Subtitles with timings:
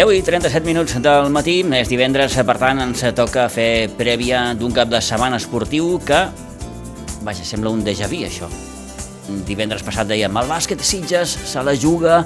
[0.00, 4.72] 10 i 37 minuts del matí, és divendres, per tant ens toca fer prèvia d'un
[4.72, 6.20] cap de setmana esportiu que,
[7.26, 8.48] vaja, sembla un déjà vu això.
[9.44, 12.22] Divendres passat dèiem, el bàsquet Sitges se la juga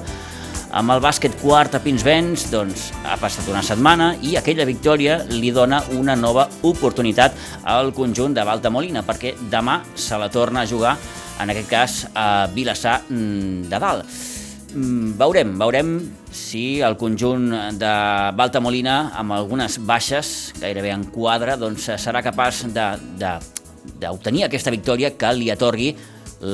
[0.71, 5.51] amb el bàsquet quart a Pinsbens, doncs ha passat una setmana i aquella victòria li
[5.51, 7.35] dona una nova oportunitat
[7.75, 10.95] al conjunt de Balta-Molina, perquè demà se la torna a jugar,
[11.43, 14.34] en aquest cas a Vilassar mm, de Dalt.
[14.75, 15.91] Mm, veurem, veurem
[16.35, 17.47] si el conjunt
[17.79, 17.91] de
[18.35, 25.31] Balta Molina, amb algunes baixes, gairebé en quadre, doncs serà capaç d'obtenir aquesta victòria que
[25.31, 25.93] li atorgui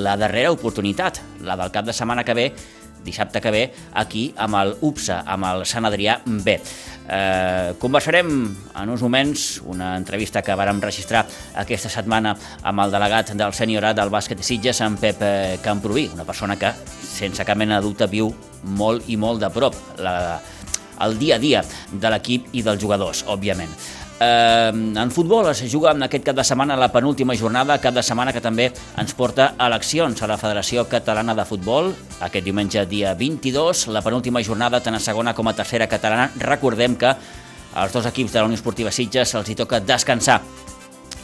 [0.05, 2.45] la darrera oportunitat, la del cap de setmana que ve,
[3.05, 3.63] dissabte que ve,
[3.93, 6.57] aquí amb el UPSA, amb el Sant Adrià B.
[7.11, 8.29] Eh, conversarem
[8.81, 11.25] en uns moments una entrevista que vàrem registrar
[11.59, 16.09] aquesta setmana amb el delegat del seniorat del bàsquet de Sitges, en Pep eh, Camproví,
[16.13, 16.71] una persona que,
[17.11, 18.31] sense cap mena de dubte, viu
[18.77, 20.39] molt i molt de prop la,
[21.01, 23.73] el dia a dia de l'equip i dels jugadors, òbviament.
[24.23, 24.69] Eh,
[25.01, 28.29] en futbol es juga en aquest cap de setmana la penúltima jornada, cap de setmana
[28.31, 28.67] que també
[29.01, 31.89] ens porta eleccions a la Federació Catalana de Futbol.
[32.21, 36.29] Aquest diumenge, dia 22, la penúltima jornada tant a segona com a tercera catalana.
[36.37, 37.15] Recordem que
[37.73, 40.41] als dos equips de la Unió Esportiva Sitges se'ls hi toca descansar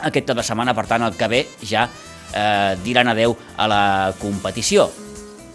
[0.01, 1.85] aquest cap de setmana, per tant el que ve ja
[2.33, 3.83] eh, diran adeu a la
[4.17, 4.89] competició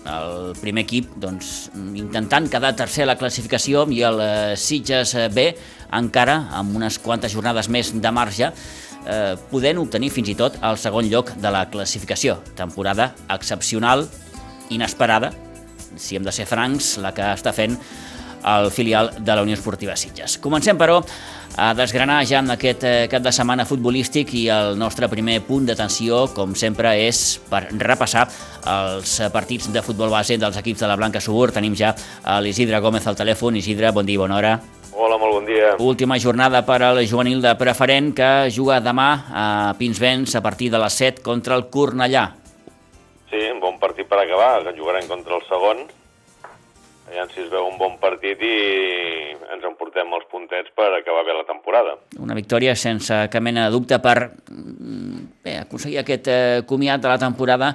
[0.02, 5.44] el primer equip doncs, intentant quedar tercer a la classificació i el eh, Sitges B
[5.92, 8.50] encara amb unes quantes jornades més de marge
[9.06, 12.38] eh, podent obtenir fins i tot el segon lloc de la classificació.
[12.58, 14.06] Temporada excepcional,
[14.70, 15.32] inesperada,
[15.96, 17.76] si hem de ser francs, la que està fent
[18.42, 20.38] el filial de la Unió Esportiva Sitges.
[20.42, 20.98] Comencem, però,
[21.56, 25.68] a desgranar ja en aquest eh, cap de setmana futbolístic i el nostre primer punt
[25.68, 28.26] d'atenció, com sempre, és per repassar
[28.66, 31.52] els partits de futbol base dels equips de la Blanca Subur.
[31.52, 31.94] Tenim ja
[32.42, 33.60] l'Isidre Gómez al telèfon.
[33.60, 34.56] Isidre, bon dia, bona hora.
[34.92, 35.70] Hola, molt bon dia.
[35.80, 39.44] Última jornada per al juvenil de preferent que juga demà a
[39.78, 42.26] Pinsbens a partir de les 7 contra el Cornellà.
[43.30, 45.86] Sí, un bon partit per acabar, que jugarem contra el segon
[47.12, 48.54] Aviam si es veu un bon partit i
[49.52, 51.98] ens emportem els puntets per acabar bé la temporada.
[52.16, 54.14] Una victòria sense cap mena de dubte per
[54.48, 57.68] mm, bé, aconseguir aquest eh, comiat de la temporada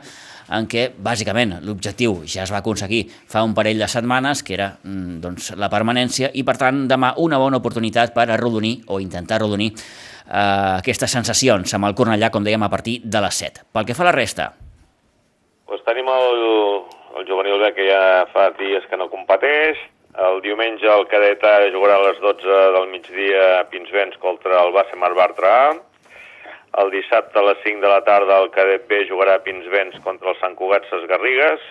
[0.57, 4.71] en què, bàsicament, l'objectiu ja es va aconseguir fa un parell de setmanes, que era
[4.81, 9.37] mm, doncs, la permanència, i per tant demà una bona oportunitat per arrodonir o intentar
[9.37, 13.69] arrodonir eh, aquestes sensacions amb el Cornellà, com dèiem, a partir de les 7.
[13.69, 14.55] Pel que fa a la resta...
[15.67, 16.37] Pues tenim el,
[17.17, 19.79] el juvenil B que ja fa dies que no competeix,
[20.27, 24.73] el diumenge el cadet A jugarà a les 12 del migdia a Pinsbens contra el
[24.75, 25.71] Bassemar Bartra A,
[26.83, 30.33] el dissabte a les 5 de la tarda el cadet B jugarà a Pinsbens contra
[30.33, 31.65] el Sant Cugat Ses Garrigues,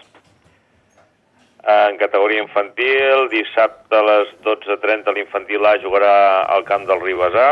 [1.67, 6.17] en categoria infantil, dissabte a les 12.30 l'infantil A jugarà
[6.55, 7.49] al camp del Ribes A,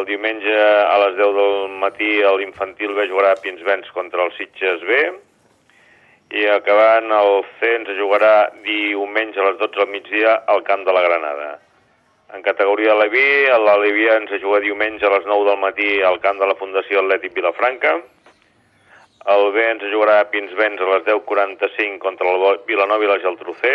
[0.00, 2.10] el diumenge a les 10 del matí
[2.40, 5.00] l'infantil B jugarà a Pinsbens contra el Sitges B,
[6.34, 10.92] i acabant el C ens jugarà diumenge a les 12 del migdia al camp de
[10.94, 11.50] la Granada.
[12.34, 16.48] En categoria Leví, l'Aleví ens juga diumenge a les 9 del matí al camp de
[16.50, 17.92] la Fundació Atlètic Vilafranca.
[19.34, 23.54] El B ens jugarà a Pinsbens a les 10.45 contra el Vilanova i la Geltrú
[23.60, 23.70] C.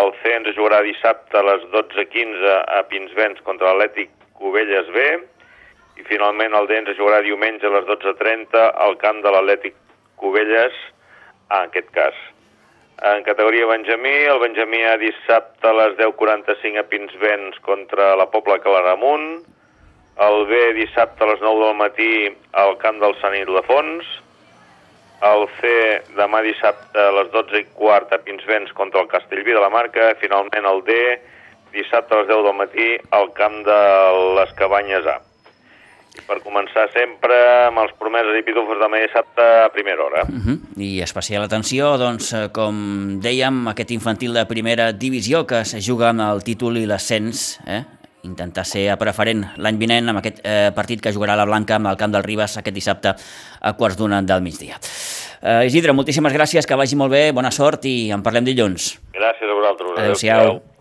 [0.00, 5.04] El C ens jugarà dissabte a les 12.15 a Pinsbens contra l'Atlètic Cubelles B.
[6.00, 9.76] I finalment el D ens jugarà diumenge a les 12.30 al camp de l'Atlètic
[10.16, 10.72] Cubelles,
[11.52, 12.16] en aquest cas.
[13.02, 18.60] En categoria Benjamí, el Benjamí ha dissabte a les 10.45 a Pinsbens contra la Pobla
[18.62, 19.42] Claramunt,
[20.22, 22.12] el B dissabte a les 9 del matí
[22.52, 24.06] al camp del Sant Ildefons,
[25.22, 25.74] el C
[26.18, 30.12] demà dissabte a les 12 i quart a Pinsbens contra el Castellví de la Marca,
[30.22, 30.96] finalment el D
[31.74, 33.82] dissabte a les 10 del matí al camp de
[34.38, 35.18] les Cabanyes A.
[36.12, 37.36] I per començar sempre
[37.68, 40.24] amb els promeses i pitufos de dissabte a primera hora.
[40.28, 40.58] Uh -huh.
[40.76, 46.10] I especial atenció, doncs, eh, com dèiem, aquest infantil de primera divisió que es juga
[46.10, 47.84] amb el títol i l'ascens, eh?
[48.22, 51.86] intentar ser a preferent l'any vinent amb aquest eh, partit que jugarà la Blanca amb
[51.86, 53.14] el camp del Ribes aquest dissabte
[53.60, 54.78] a quarts d'una del migdia.
[55.42, 59.00] Eh, Isidre, moltíssimes gràcies, que vagi molt bé, bona sort i en parlem dilluns.
[59.12, 59.98] Gràcies a vosaltres.
[59.98, 60.40] Adéu-siau.
[60.40, 60.71] Adéu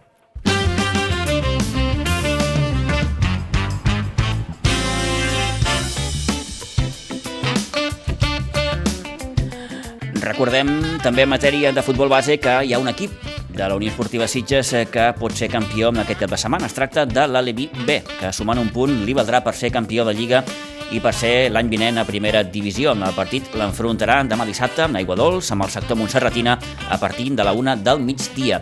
[10.32, 10.70] recordem
[11.04, 13.12] també en matèria de futbol base que hi ha un equip
[13.52, 16.70] de la Unió Esportiva Sitges eh, que pot ser campió en aquest cap de setmana.
[16.70, 20.16] Es tracta de l'Alevi B, que sumant un punt li valdrà per ser campió de
[20.16, 20.44] Lliga
[20.96, 22.96] i per ser l'any vinent a primera divisió.
[22.96, 26.58] El partit l'enfrontarà demà dissabte amb Aigua Dols, amb el sector Montserratina,
[26.88, 28.62] a partir de la una del migdia.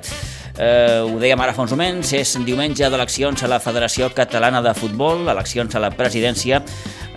[0.60, 4.74] Eh, ho dèiem ara fa uns moments, és diumenge d'eleccions a la Federació Catalana de
[4.76, 6.64] Futbol, eleccions a la presidència.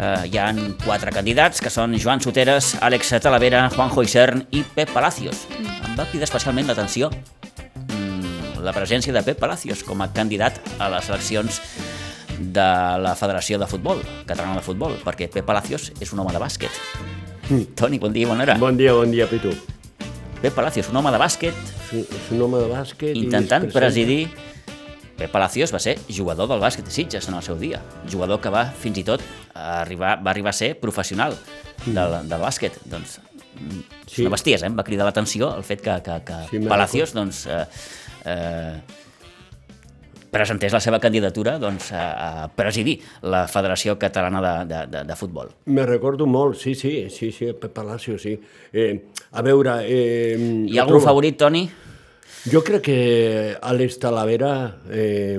[0.03, 4.91] Eh, hi han quatre candidats, que són Joan Soteres, Àlex Talavera, Juanjo Isern i Pep
[4.91, 5.45] Palacios.
[5.63, 10.89] Em va cridar especialment l'atenció mm, la presència de Pep Palacios com a candidat a
[10.91, 11.61] les eleccions
[12.41, 12.67] de
[13.05, 16.83] la Federació de Futbol, Catalana de Futbol, perquè Pep Palacios és un home de bàsquet.
[17.49, 17.63] Mm.
[17.79, 18.59] Toni, bon dia, bona hora.
[18.59, 19.55] Bon dia, bon dia, Pitu.
[20.43, 21.63] Pep Palacios, un home de bàsquet,
[21.93, 23.15] Sí, és un home de bàsquet...
[23.21, 24.23] intentant i presidir...
[25.17, 27.83] Pep Palacios va ser jugador del bàsquet de Sitges en el seu dia.
[28.11, 29.23] Jugador que va, fins i tot,
[29.55, 31.37] arribar, va arribar a ser professional
[31.87, 32.81] del, del bàsquet.
[32.91, 33.21] Doncs,
[33.61, 34.23] mm, és Sí.
[34.27, 34.71] una bestiesa, eh?
[34.73, 37.65] em va cridar l'atenció el fet que, que, que Sí, Palacios doncs, eh,
[38.25, 38.81] eh,
[40.33, 45.17] presentés la seva candidatura doncs, a, a presidir la Federació Catalana de, de, de, de
[45.17, 45.51] Futbol.
[45.67, 48.39] Me recordo molt, sí, sí, sí, sí, Pep Palacio, sí.
[48.73, 49.83] Eh, a veure...
[49.85, 51.67] Eh, Hi ha algun favorit, Toni?
[52.43, 52.95] Jo crec que
[53.63, 54.53] Àlex Talavera...
[54.91, 55.39] Eh,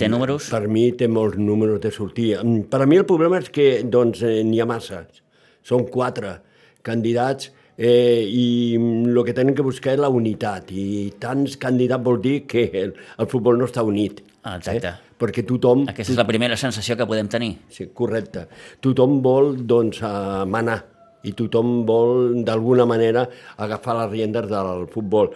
[0.00, 0.46] Té números?
[0.48, 2.30] Per mi té molts números de sortir.
[2.72, 5.20] Per a mi el problema és que doncs, eh, n'hi ha masses.
[5.60, 6.38] Són quatre
[6.86, 8.46] candidats eh, i
[8.80, 10.72] el que tenen que buscar és la unitat.
[10.72, 14.24] I tants candidats vol dir que el, el futbol no està unit.
[14.40, 14.94] Exacte.
[14.94, 15.16] Eh?
[15.20, 15.84] Perquè tothom...
[15.92, 17.58] Aquesta és la primera sensació que podem tenir.
[17.68, 18.46] Sí, correcte.
[18.80, 20.80] Tothom vol, doncs, eh, manar
[21.22, 23.28] i tothom vol, d'alguna manera,
[23.62, 25.30] agafar les riendes del futbol.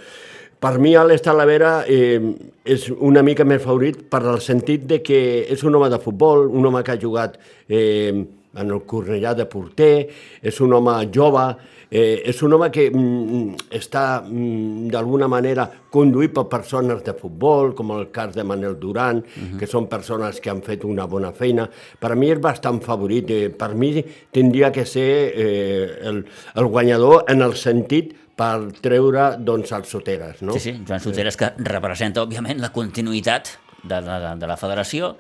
[0.61, 2.21] Per mi, Àlex Talavera eh,
[2.65, 5.21] és una mica més favorit per el sentit de que
[5.53, 7.37] és un home de futbol, un home que ha jugat
[7.69, 8.25] eh,
[8.57, 10.09] en el Cornellà de porter,
[10.41, 11.45] és un home jove,
[11.91, 17.75] eh, és un home que mm, està mm, d'alguna manera conduït per persones de futbol,
[17.77, 19.59] com el cas de Manel Duran, uh -huh.
[19.59, 21.69] que són persones que han fet una bona feina.
[22.01, 23.31] Per mi és bastant favorit.
[23.31, 26.25] Eh, per mi tindria que ser eh, el,
[26.55, 28.55] el guanyador en el sentit per
[28.85, 30.43] treure doncs, els soteres.
[30.45, 30.57] No?
[30.57, 35.15] Sí, sí, Joan Soteres que representa, òbviament, la continuïtat de, de, de la federació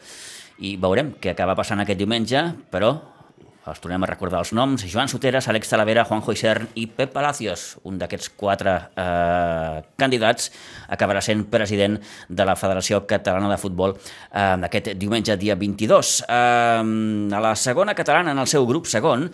[0.64, 2.42] i veurem què acaba passant aquest diumenge,
[2.72, 2.94] però
[3.70, 7.64] els tornem a recordar els noms, Joan Soteres, Àlex Talavera, Juanjo Isern i Pep Palacios,
[7.88, 10.50] un d'aquests quatre eh, candidats,
[10.92, 11.98] acabarà sent president
[12.28, 16.12] de la Federació Catalana de Futbol eh, aquest diumenge, dia 22.
[16.28, 19.26] Eh, a la segona catalana, en el seu grup segon,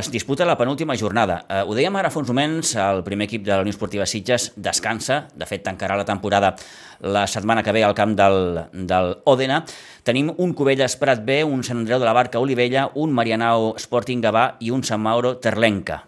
[0.00, 1.40] es disputa la penúltima jornada.
[1.48, 4.52] Eh, ho dèiem ara fa uns moments, el primer equip de la Unió Esportiva Sitges
[4.56, 6.54] descansa, de fet tancarà la temporada
[7.00, 9.64] la setmana que ve al camp del, del Òdena.
[10.10, 14.18] Tenim un Cubelles Prat B, un Sant Andreu de la Barca Olivella, un Marianao Sporting
[14.24, 16.00] Gavà i un Sant Mauro Terlenca.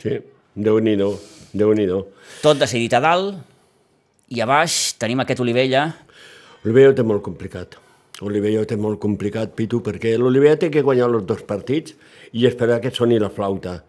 [0.00, 0.14] Sí,
[0.56, 1.98] déu nhi déu
[2.40, 3.36] Tot decidit a dalt
[4.32, 5.82] i a baix tenim aquest Olivella
[6.64, 7.76] Olivella ho té molt complicat.
[8.24, 11.92] Olivella ho té molt complicat, Pitu, perquè l'Olivella té que guanyar els dos partits
[12.32, 13.82] i esperar que soni la flauta,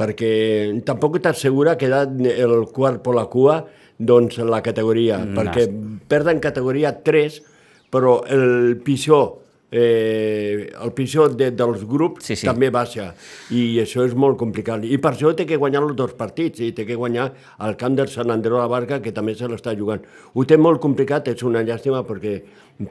[0.00, 3.60] perquè tampoc t'assegura que el quart per la cua
[3.98, 5.42] doncs la categoria, No.
[5.42, 5.68] perquè
[6.08, 7.42] perden categoria 3,
[7.90, 9.38] però el pitjor
[9.70, 12.46] eh, el pitjor de, dels grups Sí, sí.
[12.48, 13.10] també baixa
[13.52, 16.70] i això és molt complicat i per això té que guanyar els dos partits i
[16.72, 17.30] té que guanyar
[17.66, 20.00] el camp del Sant Andreu de la Barca que també se l'està jugant
[20.32, 22.38] ho té molt complicat, és una llàstima perquè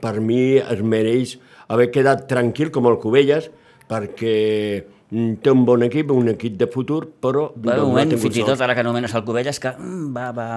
[0.01, 1.37] per mi es mereix
[1.67, 3.49] haver quedat tranquil com el Cubelles
[3.89, 8.43] perquè té un bon equip, un equip de futur però Va un moment, fins i
[8.43, 10.47] tot ara que anomenes el Cubelles, que mm, va, va,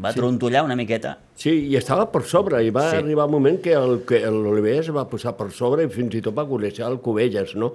[0.00, 1.18] va trontollar una miqueta.
[1.36, 2.96] Sí, i estava per sobre, i va Sí.
[2.96, 3.02] sí.
[3.02, 6.22] arribar un moment que el- que l'Oliver es va posar per sobre i fins i
[6.24, 7.74] tot va golejar el Cubelles, no?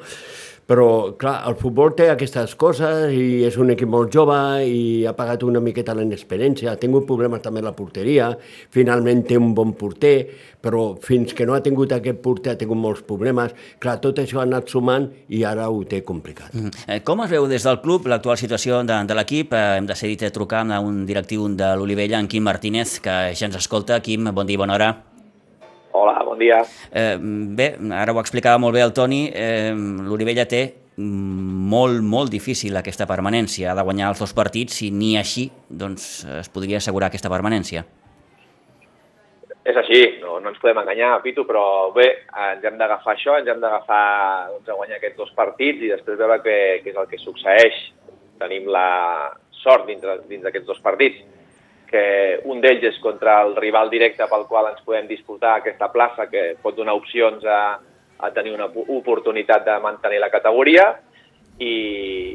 [0.70, 5.12] Però, clar, el futbol té aquestes coses i és un equip molt jove i ha
[5.18, 8.30] pagat una miqueta l'inexperiència, ha tingut problemes també a la porteria,
[8.72, 10.16] finalment té un bon porter,
[10.64, 13.52] però fins que no ha tingut aquest porter ha tingut molts problemes.
[13.84, 16.56] Clar, tot això ha anat sumant i ara ho té complicat.
[16.56, 16.72] Mm.
[16.88, 19.52] Eh, Com es veu des del club l'actual situació de, de l'equip?
[19.52, 23.60] Eh, hem decidit trucar a un directiu de l'Olivella, en Quim Martínez, que ja ens
[23.60, 24.00] escolta.
[24.00, 24.94] Quim, bon dia, bona hora.
[25.94, 26.64] Hola, bon dia.
[26.90, 30.64] Eh, bé, ara ho explicava molt bé el Toni, eh, l'Olivella té
[30.98, 33.72] molt, molt difícil aquesta permanència.
[33.72, 37.86] Ha de guanyar els dos partits i ni així doncs, es podria assegurar aquesta permanència.
[39.64, 42.08] És així, no, no ens podem enganyar, Pitu, però bé,
[42.50, 44.04] ens hem d'agafar això, ens hem d'agafar
[44.50, 47.78] doncs, a guanyar aquests dos partits i després veure què, què és el que succeeix.
[48.42, 48.90] Tenim la
[49.62, 51.22] sort dins, dins d'aquests dos partits,
[51.94, 52.06] que
[52.50, 56.56] un d'ells és contra el rival directe pel qual ens podem disputar aquesta plaça, que
[56.62, 57.78] pot donar opcions a,
[58.18, 60.88] a tenir una oportunitat de mantenir la categoria
[61.60, 61.76] i,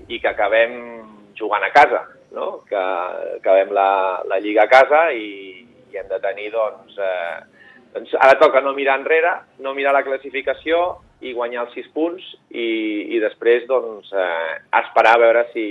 [0.07, 0.79] i que acabem
[1.39, 2.07] jugant a casa.
[2.31, 2.63] no?
[2.69, 8.15] que acabem la, la Lliga a casa i, i hem de tenir, doncs, eh, doncs,
[8.21, 9.33] ara toca no mirar enrere,
[9.65, 12.69] no mirar la classificació i guanyar els sis punts i,
[13.17, 15.67] i després doncs, eh, esperar a veure si,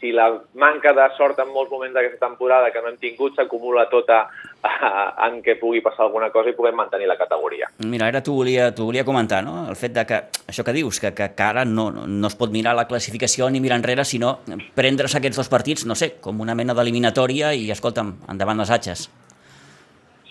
[0.00, 3.86] si la manca de sort en molts moments d'aquesta temporada que no hem tingut s'acumula
[3.88, 4.92] tota eh,
[5.26, 7.70] en què pugui passar alguna cosa i puguem mantenir la categoria.
[7.84, 9.64] Mira, ara t'ho volia, volia comentar, no?
[9.70, 10.22] el fet de que,
[10.52, 13.62] això que dius, que, que, que ara no, no es pot mirar la classificació ni
[13.64, 14.38] mirar enrere, sinó
[14.76, 19.08] prendre's aquests dos partits, no sé, com una mena d'eliminatòria i, escolta'm, endavant les atxes.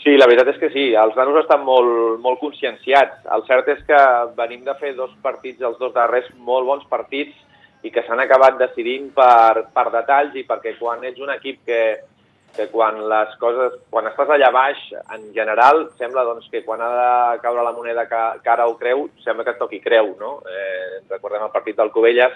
[0.05, 3.23] Sí, la veritat és que sí, els nanos estan molt, molt conscienciats.
[3.33, 4.01] El cert és que
[4.37, 7.33] venim de fer dos partits, els dos darrers, molt bons partits,
[7.85, 11.81] i que s'han acabat decidint per, per detalls i perquè quan ets un equip que,
[12.55, 14.81] que quan les coses, quan estàs allà baix,
[15.13, 19.45] en general, sembla doncs, que quan ha de caure la moneda cara o creu, sembla
[19.45, 20.39] que et toqui creu, no?
[20.49, 22.33] Eh, recordem el partit del Covelles,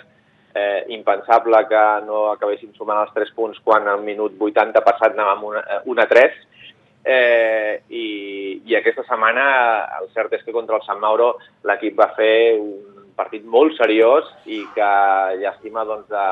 [0.53, 5.49] eh, impensable que no acabéssim sumant els 3 punts quan al minut 80 passat anàvem
[5.95, 6.39] 1 a 3,
[7.01, 9.43] Eh, i, I aquesta setmana
[10.01, 11.29] el cert és que contra el Sant Mauro
[11.65, 14.89] l'equip va fer un partit molt seriós i que
[15.41, 16.27] llàstima doncs, de,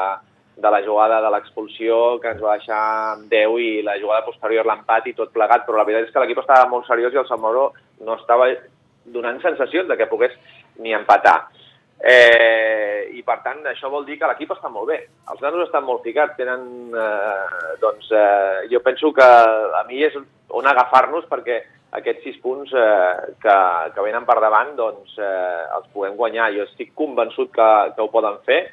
[0.57, 2.81] de la jugada de l'expulsió que ens va deixar
[3.13, 6.23] amb 10 i la jugada posterior l'empat i tot plegat, però la veritat és que
[6.23, 7.69] l'equip estava molt seriós i el Sant Mauro
[8.01, 8.49] no estava
[9.05, 10.33] donant sensacions de que pogués
[10.81, 11.37] ni empatar.
[11.97, 14.97] Eh, I per tant, això vol dir que l'equip està molt bé.
[15.31, 16.67] Els nanos estan molt ficats, tenen...
[16.93, 20.17] Eh, doncs eh, jo penso que a mi és
[20.57, 21.61] on agafar-nos perquè
[21.95, 23.57] aquests sis punts eh, que,
[23.95, 26.51] que venen per davant doncs, eh, els puguem guanyar.
[26.55, 28.65] Jo estic convençut que, que ho poden fer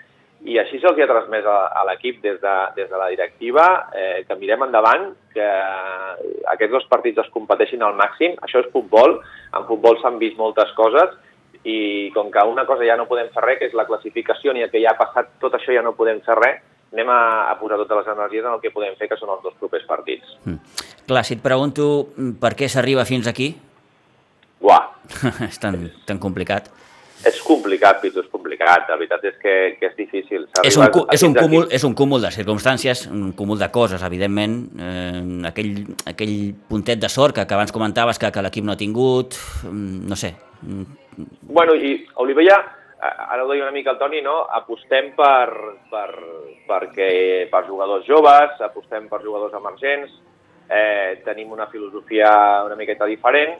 [0.44, 3.64] i així se'ls ha transmès a, a l'equip des, de, des de la directiva,
[3.96, 5.46] eh, que mirem endavant, que
[6.52, 8.34] aquests dos partits es competeixin al màxim.
[8.44, 9.16] Això és futbol,
[9.56, 11.16] en futbol s'han vist moltes coses
[11.64, 14.66] i com que una cosa ja no podem fer res, que és la classificació, ni
[14.66, 16.60] el que ja ha passat, tot això ja no podem fer res,
[16.94, 17.20] anem a,
[17.50, 19.84] a posar totes les energies en el que podem fer, que són els dos propers
[19.88, 20.36] partits.
[20.46, 20.80] Mm.
[21.10, 23.50] Clar, si et pregunto mm, per què s'arriba fins aquí...
[24.64, 24.80] Uah!
[25.50, 25.76] és tan,
[26.08, 26.70] tan complicat.
[27.24, 28.88] És complicat, Pitu, és complicat.
[28.88, 30.46] La veritat és que, que és difícil.
[30.62, 34.58] És un, és, un cúmul, és un cúmul de circumstàncies, un cúmul de coses, evidentment.
[34.76, 35.72] Eh, aquell,
[36.12, 36.36] aquell
[36.68, 40.20] puntet de sort que, que abans comentaves que, que l'equip no ha tingut, mm, no
[40.20, 40.34] sé,
[41.42, 42.56] Bueno, i Olivella,
[43.04, 44.44] ara ho deia una mica el Toni, no?
[44.58, 45.50] apostem per,
[45.90, 46.08] per,
[46.68, 47.10] perquè,
[47.52, 50.14] per jugadors joves, apostem per jugadors emergents,
[50.68, 52.30] eh, tenim una filosofia
[52.64, 53.58] una miqueta diferent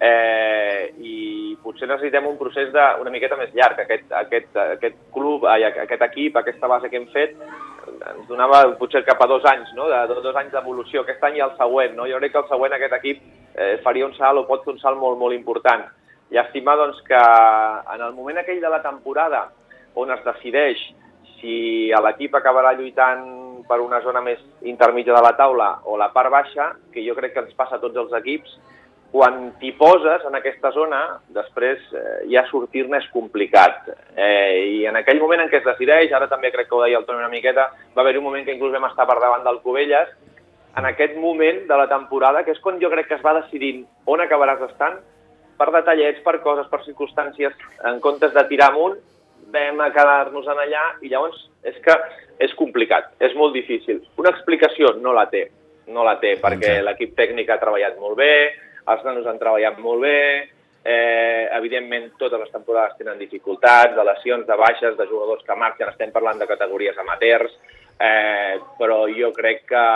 [0.00, 3.80] eh, i potser necessitem un procés de, una miqueta més llarg.
[3.84, 7.36] Aquest, aquest, aquest club, ai, aquest equip, aquesta base que hem fet,
[7.86, 9.88] ens donava potser cap a dos anys, no?
[9.92, 11.96] de dos, dos anys d'evolució, aquest any i el següent.
[11.98, 12.08] No?
[12.10, 13.22] Jo crec que el següent aquest equip
[13.56, 15.86] eh, faria un salt o pot fer un salt molt, molt important.
[16.34, 17.22] Llàstima doncs, que
[17.94, 19.46] en el moment aquell de la temporada
[19.94, 20.80] on es decideix
[21.40, 23.26] si l'equip acabarà lluitant
[23.68, 27.34] per una zona més intermitja de la taula o la part baixa, que jo crec
[27.34, 28.56] que ens passa a tots els equips,
[29.12, 31.00] quan t'hi poses en aquesta zona,
[31.32, 33.86] després eh, ja sortir-ne és complicat.
[34.12, 36.98] Eh, I en aquell moment en què es decideix, ara també crec que ho deia
[37.00, 39.62] el Toni una miqueta, va haver un moment que inclús vam estar per davant del
[39.64, 40.10] Covelles,
[40.76, 43.86] en aquest moment de la temporada, que és quan jo crec que es va decidint
[44.12, 44.98] on acabaràs estant,
[45.58, 47.54] per detallets, per coses, per circumstàncies,
[47.90, 48.98] en comptes de tirar amunt,
[49.52, 51.94] vam a quedar-nos en allà i llavors és que
[52.42, 54.02] és complicat, és molt difícil.
[54.20, 55.46] Una explicació no la té,
[55.92, 58.34] no la té, perquè l'equip tècnic ha treballat molt bé,
[58.86, 60.20] els nanos han treballat molt bé,
[60.86, 65.90] eh, evidentment totes les temporades tenen dificultats, de lesions, de baixes, de jugadors que marxen,
[65.90, 67.56] estem parlant de categories amateurs,
[67.98, 69.86] eh, però jo crec que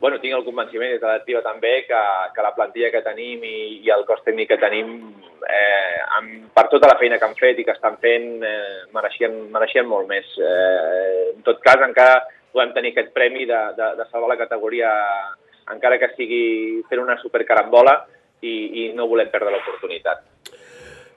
[0.00, 2.00] bueno, tinc el convenciment des de l'activa també que,
[2.34, 4.92] que la plantilla que tenim i, i el cos tècnic que tenim,
[5.48, 9.38] eh, amb, per tota la feina que han fet i que estan fent, eh, mereixien,
[9.54, 10.28] mereixien molt més.
[10.36, 12.20] Eh, en tot cas, encara
[12.52, 14.92] podem tenir aquest premi de, de, de salvar la categoria,
[15.72, 16.44] encara que sigui
[16.90, 17.96] fent una supercarambola
[18.40, 20.24] i, i no volem perdre l'oportunitat.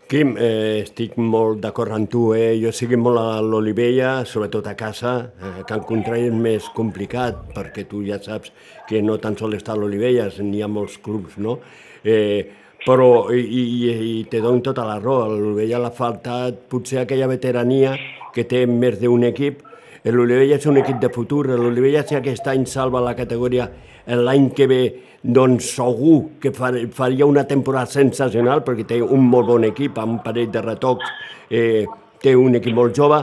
[0.09, 2.55] Quim, eh, estic molt d'acord amb tu, eh?
[2.57, 7.83] jo sigui molt a l'Olivella, sobretot a casa, eh, que Contrari és més complicat, perquè
[7.85, 8.49] tu ja saps
[8.89, 11.59] que no tan sol està a l'Olivella, n'hi ha molts clubs, no?
[12.01, 12.41] Eh,
[12.87, 17.29] però, i, i, i te dono tota la raó, a l'Olivella l'ha faltat potser aquella
[17.29, 17.93] veterania
[18.33, 19.61] que té més d'un equip,
[20.09, 23.69] l'Olivella és un equip de futur, l'Olivella si aquest any salva la categoria
[24.09, 24.81] l'any que ve
[25.23, 30.21] doncs segur que faria una temporada sensacional perquè té un molt bon equip, amb un
[30.23, 31.11] parell de retocs,
[31.49, 31.85] eh,
[32.19, 33.21] té un equip molt jove,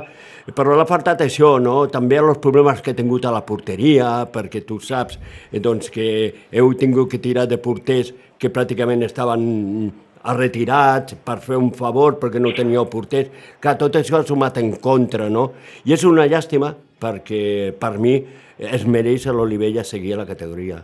[0.55, 1.87] però l'ha faltat això, no?
[1.91, 5.19] també els problemes que he tingut a la porteria, perquè tu saps
[5.51, 6.09] eh, doncs, que
[6.53, 9.93] heu tingut que tirar de porters que pràcticament estaven
[10.37, 13.31] retirats per fer un favor perquè no teníeu porters,
[13.63, 15.53] que tot això ha sumat en contra, no?
[15.87, 18.19] I és una llàstima perquè per mi
[18.57, 20.83] es mereix l'Olivella seguir a la categoria.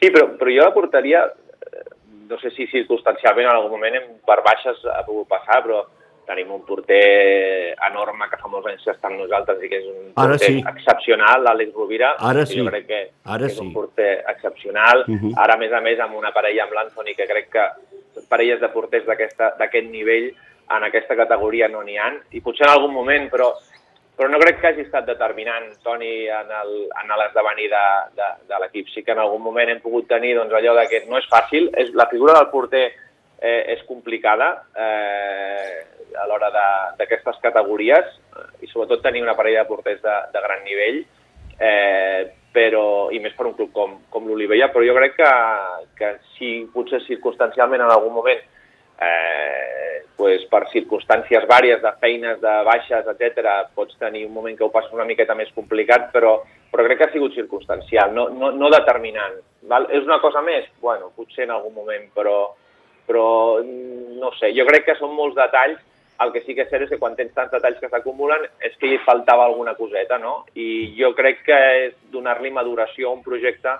[0.00, 1.86] Sí, però, però jo la portaria, eh,
[2.28, 5.82] no sé si circumstancialment en algun moment per baixes ha pogut passar, però
[6.30, 9.88] tenim un porter enorme que fa molts anys que està amb nosaltres i que és
[9.90, 10.60] un Ara porter sí.
[10.72, 12.12] excepcional, l'Àlex Rovira.
[12.30, 12.60] Ara sí.
[12.60, 13.74] Jo crec que, Ara que és un sí.
[13.74, 15.04] porter excepcional.
[15.08, 15.32] Uh -huh.
[15.36, 17.66] Ara, a més a més, amb una parella amb l'Anthony, que crec que
[18.28, 20.32] parelles de porters d'aquest nivell
[20.76, 22.20] en aquesta categoria no n'hi han.
[22.30, 23.52] I potser en algun moment, però
[24.20, 27.84] però no crec que hagi estat determinant, Toni, en l'esdevenir de,
[28.18, 28.90] de, de l'equip.
[28.92, 31.70] Sí que en algun moment hem pogut tenir doncs, allò de que no és fàcil,
[31.80, 32.82] és, la figura del porter
[33.40, 35.78] eh, és complicada eh,
[36.20, 36.52] a l'hora
[37.00, 38.12] d'aquestes categories
[38.60, 41.00] i sobretot tenir una parella de porters de, de gran nivell,
[41.56, 42.84] eh, però,
[43.16, 45.32] i més per un club com, com l'Olivella, però jo crec que,
[45.96, 48.44] que si potser circumstancialment en algun moment
[49.00, 54.66] eh, pues per circumstàncies vàries de feines, de baixes, etc, pots tenir un moment que
[54.66, 56.34] ho passes una miqueta més complicat, però,
[56.70, 59.38] però crec que ha sigut circumstancial, no, no, no determinant.
[59.70, 59.88] Val?
[59.96, 60.68] És una cosa més?
[60.82, 62.36] Bueno, potser en algun moment, però,
[63.08, 63.28] però
[63.62, 65.80] mm, no sé, jo crec que són molts detalls
[66.20, 68.74] el que sí que és cert és que quan tens tants detalls que s'acumulen és
[68.76, 70.42] que hi faltava alguna coseta, no?
[70.52, 73.72] I jo crec que és donar-li maduració a un projecte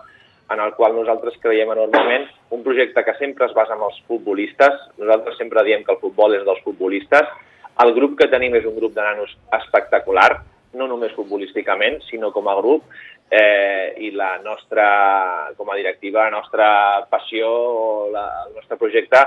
[0.50, 4.80] en el qual nosaltres creiem enormement, un projecte que sempre es basa en els futbolistes,
[4.98, 7.28] nosaltres sempre diem que el futbol és dels futbolistes,
[7.84, 10.42] el grup que tenim és un grup de nanos espectacular,
[10.74, 12.90] no només futbolísticament, sinó com a grup,
[13.30, 16.66] eh, i la nostra, com a directiva, la nostra
[17.10, 19.22] passió, la, el nostre projecte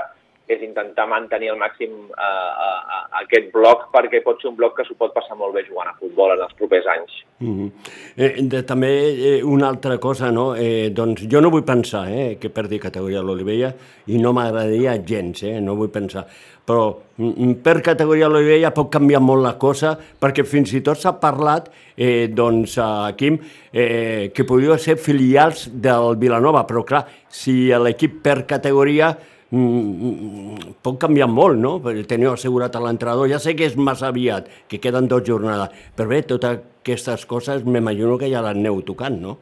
[0.46, 2.24] és intentar mantenir al màxim eh,
[2.64, 5.88] eh, aquest bloc perquè pot ser un bloc que s'ho pot passar molt bé jugant
[5.88, 7.14] a futbol en els propers anys.
[7.40, 7.70] Mm -hmm.
[8.16, 10.54] eh, de, també eh, una altra cosa, no?
[10.54, 13.72] Eh, doncs jo no vull pensar eh, que perdi categoria a l'Olivella
[14.06, 16.26] i no m'agradaria gens, eh, no vull pensar.
[16.64, 20.96] Però mm, per categoria a l'Olivella pot canviar molt la cosa perquè fins i tot
[20.96, 23.38] s'ha parlat, eh, doncs, a Quim,
[23.72, 29.16] eh, que podria ser filials del Vilanova, però clar, si l'equip per categoria
[29.54, 31.78] mm, pot canviar molt, no?
[32.10, 33.30] Teniu assegurat a l'entrenador.
[33.30, 37.64] Ja sé que és massa aviat, que queden dues jornades, però bé, totes aquestes coses
[37.64, 39.38] m'imagino que ja les aneu tocant, no?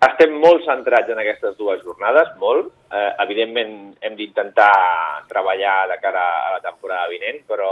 [0.00, 2.70] Estem molt centrats en aquestes dues jornades, molt.
[2.88, 4.70] Eh, evidentment hem d'intentar
[5.28, 7.68] treballar de cara a la temporada vinent, però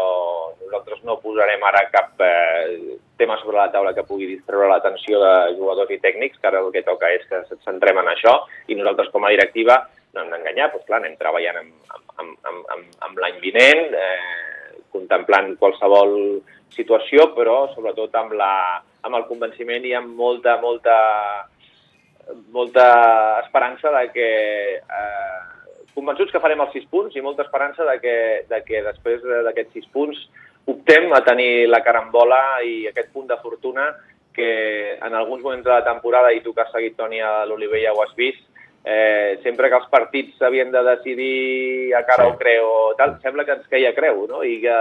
[0.60, 5.32] nosaltres no posarem ara cap eh, tema sobre la taula que pugui distreure l'atenció de
[5.56, 8.34] jugadors i tècnics, que ara el que toca és que ens centrem en això,
[8.68, 9.80] i nosaltres com a directiva
[10.14, 14.78] no hem d'enganyar, doncs clar, anem treballant amb, amb, amb, amb, amb l'any vinent, eh,
[14.94, 16.16] contemplant qualsevol
[16.74, 18.52] situació, però sobretot amb, la,
[19.04, 20.96] amb el convenciment i amb molta, molta,
[22.54, 22.88] molta
[23.44, 24.28] esperança de que
[24.80, 25.38] eh,
[25.94, 28.18] convençuts que farem els sis punts i molta esperança de que,
[28.48, 30.20] de que després d'aquests sis punts
[30.68, 33.88] optem a tenir la carambola i aquest punt de fortuna
[34.36, 37.90] que en alguns moments de la temporada, i tu que has seguit, Toni, a l'Olivella
[37.90, 38.44] ho has vist,
[38.88, 42.32] eh, sempre que els partits s'havien de decidir a cara Sí.
[42.32, 44.40] o creu o tal, sembla que ens queia creu, no?
[44.44, 44.76] I, que,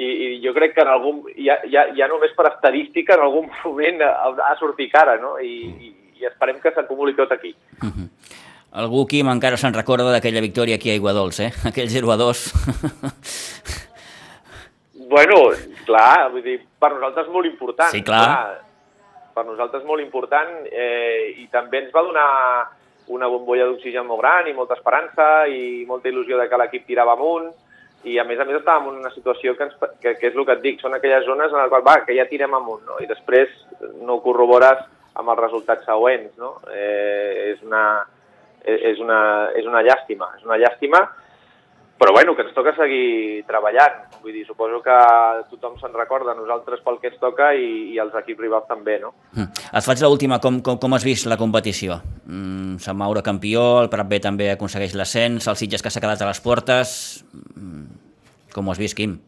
[0.00, 3.50] i, i jo crec que en algun, ja, ja, ja només per estadística en algun
[3.64, 5.36] moment ha, ha de sortir cara, no?
[5.38, 7.52] I, i, i esperem que s'acumuli tot aquí.
[8.76, 11.52] Algú, Quim, encara se'n recorda d'aquella victòria aquí a Aiguadols, eh?
[11.70, 12.42] Aquell 0 a 2.
[15.08, 15.36] Bueno,
[15.86, 17.92] clar, vull dir, per nosaltres molt important.
[17.94, 18.58] Sí, clar.
[19.36, 22.28] Per nosaltres molt important eh, i també ens va donar
[23.12, 27.14] una bombolla d'oxigen molt gran i molta esperança i molta il·lusió de que l'equip tirava
[27.14, 27.52] amunt
[28.06, 30.44] i a més a més estàvem en una situació que, ens, que, que és el
[30.46, 33.00] que et dic, són aquelles zones en les quals va, que ja tirem amunt, no?
[33.02, 33.50] i després
[34.02, 34.84] no ho corrobores
[35.16, 36.52] amb els resultats següents, no?
[36.70, 37.82] Eh, és, una,
[38.62, 39.20] és, una,
[39.56, 41.00] és una llàstima, és una llàstima,
[41.98, 44.02] però bueno, que ens toca seguir treballant.
[44.22, 44.96] Vull dir, suposo que
[45.50, 49.14] tothom se'n recorda, nosaltres pel que ens toca i, i els equips rivals també, no?
[49.32, 49.48] Mm.
[49.80, 52.00] Et faig l'última, com, com, com has vist la competició?
[52.26, 56.24] Mm, Sant Mauro campió, el Prat B també aconsegueix l'ascens, el Sitges que s'ha quedat
[56.24, 56.90] a les portes...
[57.54, 58.04] Mm,
[58.56, 59.18] com ho has vist, Quim?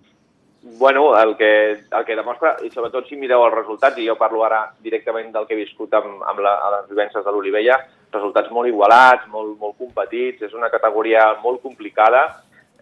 [0.79, 1.51] Bueno, el que,
[1.91, 5.45] el que demostra, i sobretot si mireu els resultats, i jo parlo ara directament del
[5.45, 7.77] que he viscut amb, amb la, a les vivències de l'Olivella,
[8.15, 12.25] resultats molt igualats, molt, molt competits, és una categoria molt complicada,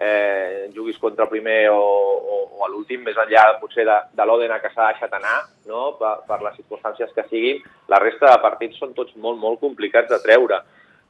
[0.00, 4.26] eh, juguis contra el primer o, o, o a l'últim, més enllà potser de, de
[4.26, 5.36] l'Òdena que s'ha deixat anar,
[5.70, 5.92] no?
[6.00, 10.12] per, per les circumstàncies que siguin, la resta de partits són tots molt, molt complicats
[10.12, 10.60] de treure.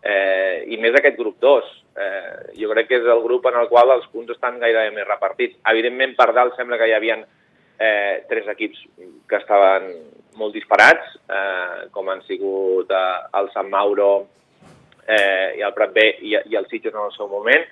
[0.07, 1.71] Eh, I més aquest grup 2.
[1.97, 5.09] Eh, jo crec que és el grup en el qual els punts estan gairebé més
[5.09, 5.57] repartits.
[5.73, 8.85] Evidentment, per dalt sembla que hi havia eh, tres equips
[9.27, 9.91] que estaven
[10.37, 14.11] molt disparats, eh, com han sigut eh, el Sant Mauro
[15.09, 17.65] eh, i el Prat B i, i el Sitges en el seu moment,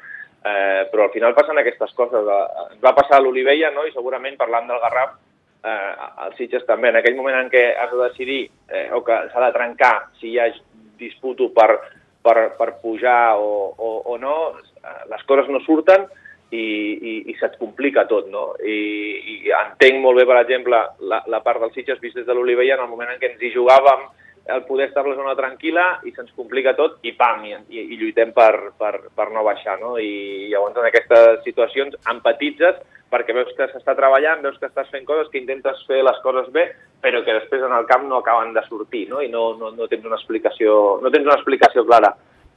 [0.44, 2.26] eh, però al final passen aquestes coses.
[2.28, 3.86] Eh, Ens va passar a l'Olivella, no?
[3.88, 5.16] i segurament parlant del Garraf,
[5.64, 5.92] eh,
[6.26, 9.46] el Sitges també, en aquell moment en què has de decidir eh, o que s'ha
[9.46, 10.50] de trencar si hi ha
[11.00, 11.70] disputo per,
[12.22, 14.36] per, per pujar o, o, o no,
[14.80, 16.06] eh, les coses no surten
[16.54, 18.52] i, i, i se't complica tot, no?
[18.60, 18.76] I,
[19.48, 22.76] I entenc molt bé, per exemple, la, la part del Sitges vist des de l'Olivella
[22.78, 24.04] en el moment en què ens hi jugàvem
[24.46, 27.96] el poder estar a la zona tranquil·la i se'ns complica tot i pam, i, i,
[27.96, 29.94] lluitem per, per, per no baixar, no?
[29.96, 32.82] I llavors en aquestes situacions empatitzes
[33.14, 36.50] perquè veus que s'està treballant, veus que estàs fent coses, que intentes fer les coses
[36.52, 36.66] bé,
[37.00, 39.22] però que després en el camp no acaben de sortir, no?
[39.22, 42.10] I no, no, no tens una explicació, no tens una explicació clara.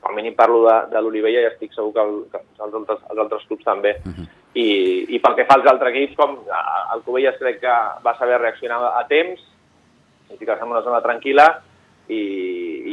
[0.07, 3.21] Al mínim parlo de, de l'Olivella i estic segur que, el, que els, altres, els
[3.23, 3.95] altres clubs també.
[4.01, 4.27] Uh -huh.
[4.57, 4.67] I,
[5.15, 6.39] I pel que fa als altres equips, com
[6.95, 9.39] el Covelles crec que va saber reaccionar a temps,
[10.31, 11.47] i ficar-se en una zona tranquil·la,
[12.09, 12.21] i,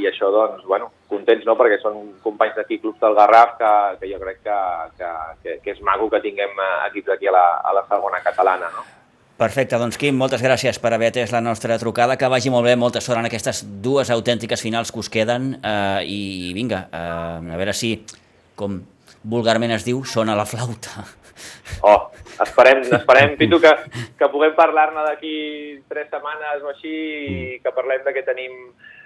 [0.00, 4.10] i això, doncs, bueno, contents, no?, perquè són companys d'aquí, clubs del Garraf, que, que
[4.10, 4.58] jo crec que,
[4.98, 8.22] que, que, que és maco que tinguem eh, equips aquí a la, a la segona
[8.24, 8.86] catalana, no?
[9.34, 12.76] Perfecte, doncs Quim, moltes gràcies per haver atès la nostra trucada, que vagi molt bé,
[12.78, 17.58] molta sort en aquestes dues autèntiques finals que us queden eh, i vinga, eh, a
[17.58, 17.96] veure si,
[18.54, 18.78] com
[19.24, 21.02] vulgarment es diu, sona la flauta.
[21.82, 22.10] Oh,
[22.44, 23.72] esperem, esperem Pitu, que,
[24.18, 25.34] que puguem parlar-ne d'aquí
[25.90, 28.54] tres setmanes o així i que parlem de que tenim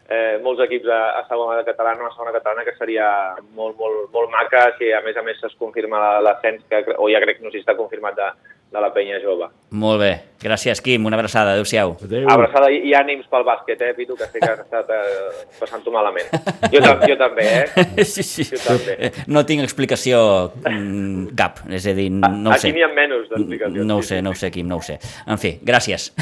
[0.08, 3.08] eh, molts equips a, a segona catalana, a segona catalana, que seria
[3.54, 6.64] molt, molt, molt maca si a més a més es confirma l'ascens,
[6.96, 8.28] o ja crec que no si està confirmat de,
[8.72, 9.48] de la penya jove.
[9.70, 10.10] Molt bé.
[10.40, 11.04] Gràcies, Quim.
[11.08, 11.52] Una abraçada.
[11.56, 11.96] Adéu-siau.
[12.04, 12.28] Adéu.
[12.30, 15.92] Abraçada i, i ànims pel bàsquet, eh, Pitu, que sé que has estat eh, passant-ho
[15.92, 16.28] malament.
[16.72, 18.04] Jo, jo també, eh?
[18.12, 18.46] Sí, sí.
[18.52, 19.10] Jo també.
[19.28, 20.20] No tinc explicació
[20.62, 21.64] mm, cap.
[21.72, 22.68] És a dir, no ho sé.
[22.68, 23.88] Aquí n'hi ha menys d'explicació.
[23.88, 25.00] No ho sé, no ho sé, Quim, no ho sé.
[25.26, 26.12] En fi, gràcies.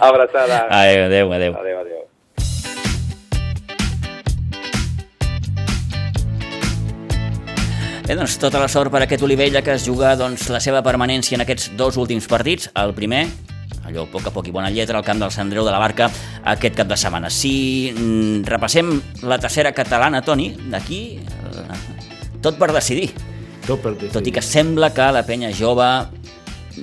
[0.00, 0.64] Abraçada.
[0.80, 1.60] Adéu, adéu, adéu.
[1.60, 2.03] Adéu, adéu.
[8.04, 11.38] Bé, doncs tota la sort per aquest Olivella que es juga doncs, la seva permanència
[11.38, 12.68] en aquests dos últims partits.
[12.76, 13.22] El primer,
[13.88, 16.10] allò poc a poc i bona lletra, al camp del Sant Andreu de la Barca
[16.52, 17.30] aquest cap de setmana.
[17.32, 17.54] Si
[17.94, 18.92] mm, repassem
[19.24, 21.00] la tercera catalana, Toni, d'aquí
[22.44, 23.08] tot per decidir.
[23.64, 24.12] Tot per decidir.
[24.18, 25.88] Tot i que sembla que la penya jove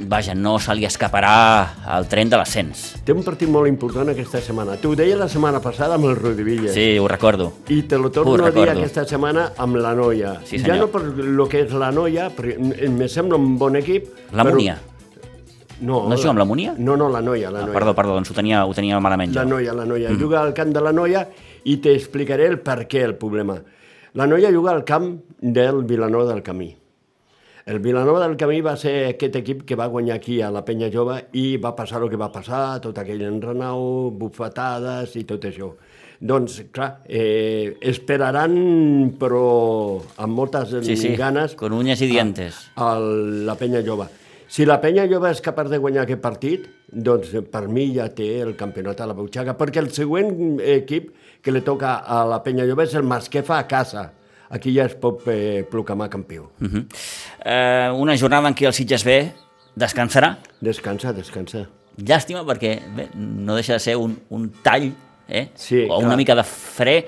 [0.08, 2.96] vaja, no se li escaparà el tren de l'ascens.
[3.06, 4.78] Té un partit molt important aquesta setmana.
[4.82, 6.72] T'ho deia la setmana passada amb el Rodivilla.
[6.74, 7.52] Sí, ho recordo.
[7.70, 10.38] I te lo torno Ho a dir aquesta setmana amb la Noia.
[10.46, 14.08] Sí, ja no per lo que és la Noia, perquè em sembla un bon equip.
[14.34, 14.78] La però- Múnia.
[15.82, 16.76] No, No juga amb la Múnia?
[16.78, 17.50] No, no, la Noia.
[17.50, 17.74] La Ah, noia.
[17.74, 19.50] perdó, perdó, doncs ho tenia, ho tenia malament La jo.
[19.50, 20.12] noia, la noia.
[20.12, 20.20] Mm.
[20.20, 21.28] Juga al camp de la noia
[21.64, 23.58] i t'explicaré el per què el problema.
[24.14, 26.76] La noia juga al camp del Vilanova del Camí.
[27.72, 30.90] El Vilanova del Camí va ser aquest equip que va guanyar aquí a la Penya
[30.92, 35.70] Jove i va passar el que va passar, tot aquell enrenau, bufetades i tot això.
[36.20, 38.58] Doncs, clar, eh, esperaran,
[39.18, 39.46] però
[40.20, 42.60] amb moltes Sí, sí, ganes, con uñas y dientes.
[42.76, 44.10] a la Penya Jove.
[44.50, 48.42] Si la Penya Jove és capaç de guanyar aquest partit, doncs per mi ja té
[48.42, 52.68] el campionat a la butxaca, perquè el següent equip que li toca a la Penya
[52.68, 54.12] Jove és el Masquefa a casa.
[54.52, 56.52] Aquí ja es pot eh, proclamar campió.
[56.60, 56.86] Uh -huh.
[57.46, 59.32] eh, una jornada en què el Sitges B
[59.76, 60.38] descansarà.
[60.60, 61.68] Descansa, descansa.
[61.98, 64.94] Llàstima perquè bé, no deixa de ser un, un tall
[65.28, 65.50] eh?
[65.56, 66.18] Sí, o una clar.
[66.18, 67.06] mica de fre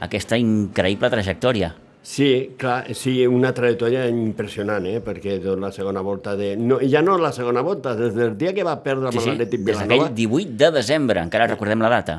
[0.00, 1.74] aquesta increïble trajectòria.
[2.06, 5.00] Sí, clar, sí, una trajectòria impressionant, eh?
[5.02, 6.52] perquè doncs, la segona volta de...
[6.54, 9.32] No, ja no la segona volta, des del dia que va perdre Sí, amb sí,
[9.32, 12.14] l'Atlètic des Vilanova, d'aquell 18 de desembre, encara recordem la data.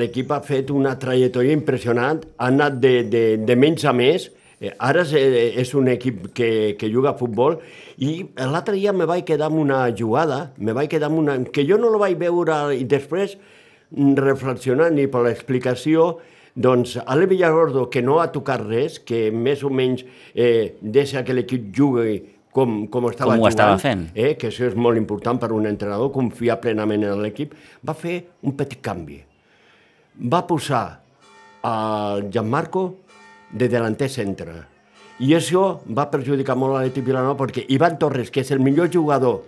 [0.00, 4.26] l'equip ha fet una trajectòria impressionant, ha anat de, de, de menys a més,
[4.58, 7.60] eh, ara és, eh, és un equip que, que juga a futbol,
[8.02, 11.38] i l'altre dia me vaig quedar amb una jugada, me vaig quedar amb una...
[11.46, 13.38] que jo no la vaig veure i després
[13.94, 16.16] mm, reflexionant ni per l'explicació,
[16.58, 20.02] doncs Ale Villarordo, que no ha tocat res, que més o menys
[20.34, 22.16] eh, deixa que l'equip jugui
[22.52, 24.06] com, com estava Com ho jugant, estava fent.
[24.18, 27.52] eh, que això és molt important per un entrenador, confiar plenament en l'equip,
[27.86, 29.20] va fer un petit canvi.
[30.18, 30.82] Va posar
[31.62, 31.74] a
[32.30, 32.88] Gianmarco
[33.52, 34.56] de delanter centre.
[35.22, 39.40] I això va perjudicar molt l'Atlètic Vilanova perquè Ivan Torres, que és el millor jugador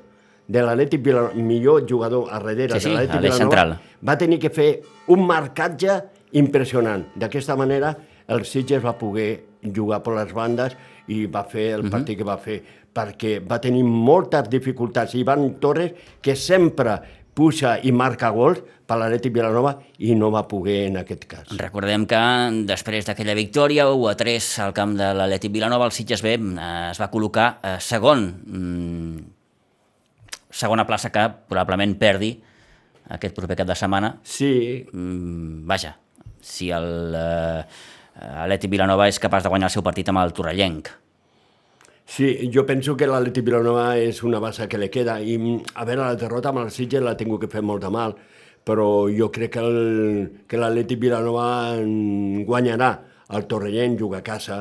[0.51, 3.75] de l'Atlètic Vilanova, millor jugador a darrere Sí, sí, de l'Atlètic Vilanova, central.
[4.07, 4.71] va tenir que fer
[5.15, 5.99] un marcatge
[6.33, 7.07] impressionant.
[7.17, 7.95] D'aquesta manera,
[8.31, 9.31] el Sitges va poder
[9.75, 10.77] jugar per les bandes
[11.11, 12.61] i va fer el partit que va fer,
[12.95, 15.15] perquè va tenir moltes dificultats.
[15.19, 16.99] Ivan Torres, que sempre
[17.35, 21.53] puja i marca gols per l'Atlètic Vilanova i no va poder en aquest cas.
[21.57, 22.21] Recordem que
[22.69, 26.91] després d'aquella victòria, 1 a 3 al camp de l'Atlètic Vilanova, el Sitges B eh,
[26.91, 29.17] es va col·locar eh, segon, mm,
[30.51, 32.35] segona plaça que probablement perdi
[33.15, 34.17] aquest proper cap de setmana.
[34.23, 35.97] Sí, Mm, vaja,
[36.41, 37.63] si el eh,
[38.21, 40.89] Atlètic Vilanova és capaç de guanyar el seu partit amb el Torrellenc.
[42.11, 45.85] Sí, jo penso que l'Atleti Vilanova és una base que li queda i mm, a
[45.87, 48.17] veure, la derrota amb el Sitges l'ha tingut que fer molt de mal,
[48.67, 52.91] però jo crec que el- que l'Atleti Vilanova mm, guanyarà
[53.31, 54.59] el Torrellent, juga a casa,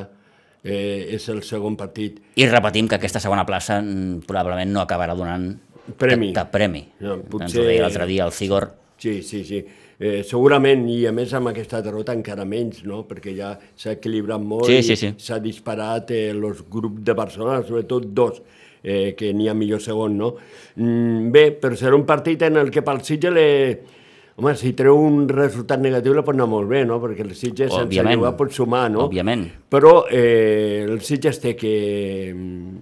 [0.63, 2.19] eh, és el segon partit.
[2.37, 5.49] I repetim que aquesta segona plaça mm, probablement no acabarà donant
[5.97, 6.29] Premi.
[6.35, 6.83] cap, cap premi.
[6.99, 8.69] No, Ens potser- ho deia l'altre dia el Cigor.
[8.99, 9.65] Sí, sí, sí.
[9.99, 13.01] Eh, segurament, i a més amb aquesta derrota encara menys, no?
[13.03, 15.09] perquè ja s'ha equilibrat molt Sí, i sí, sí.
[15.19, 18.37] s'ha disparat eh, els grups de Barcelona, sobretot dos,
[18.81, 20.29] eh, que n'hi ha millor segon, no?
[20.79, 23.47] Mm, bé, però serà un partit en el que pel Sitges le...
[24.39, 27.01] Home, si treu un resultat negatiu le pot anar molt bé, no?
[27.03, 29.03] Perquè el Sitges sense jugar pot sumar, no?
[29.09, 29.43] Òbviament.
[29.67, 31.73] Però eh, el Sitges té que
[32.31, 32.77] mm,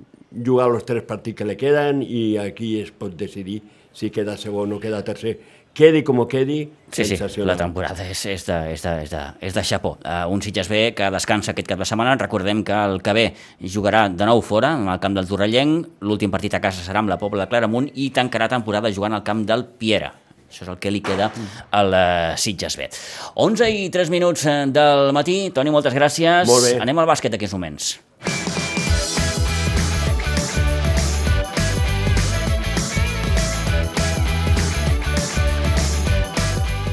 [0.45, 3.63] jugar els tres partits que li queden i aquí es pot decidir
[3.97, 5.39] si queda segon o queda tercer.
[5.77, 9.53] Quedi com quedi, Sí, sí, la temporada és, és, de, és, de, és, de, és
[9.53, 9.97] de xapó.
[9.99, 12.15] Uh, un Sitges B que descansa aquest cap de setmana.
[12.17, 13.25] Recordem que el que ve
[13.59, 15.99] jugarà de nou fora, en el camp del Torrellenc.
[16.07, 19.25] L'últim partit a casa serà amb la Pobla de Claramunt i tancarà temporada jugant al
[19.27, 20.13] camp del Piera.
[20.47, 21.27] Això és el que li queda
[21.75, 22.87] al uh, Sitges B.
[23.35, 25.41] 11 i 3 minuts eh, del matí.
[25.53, 26.47] Toni, moltes gràcies.
[26.47, 26.77] Molt bé.
[26.87, 27.97] Anem al bàsquet d'aquests moments.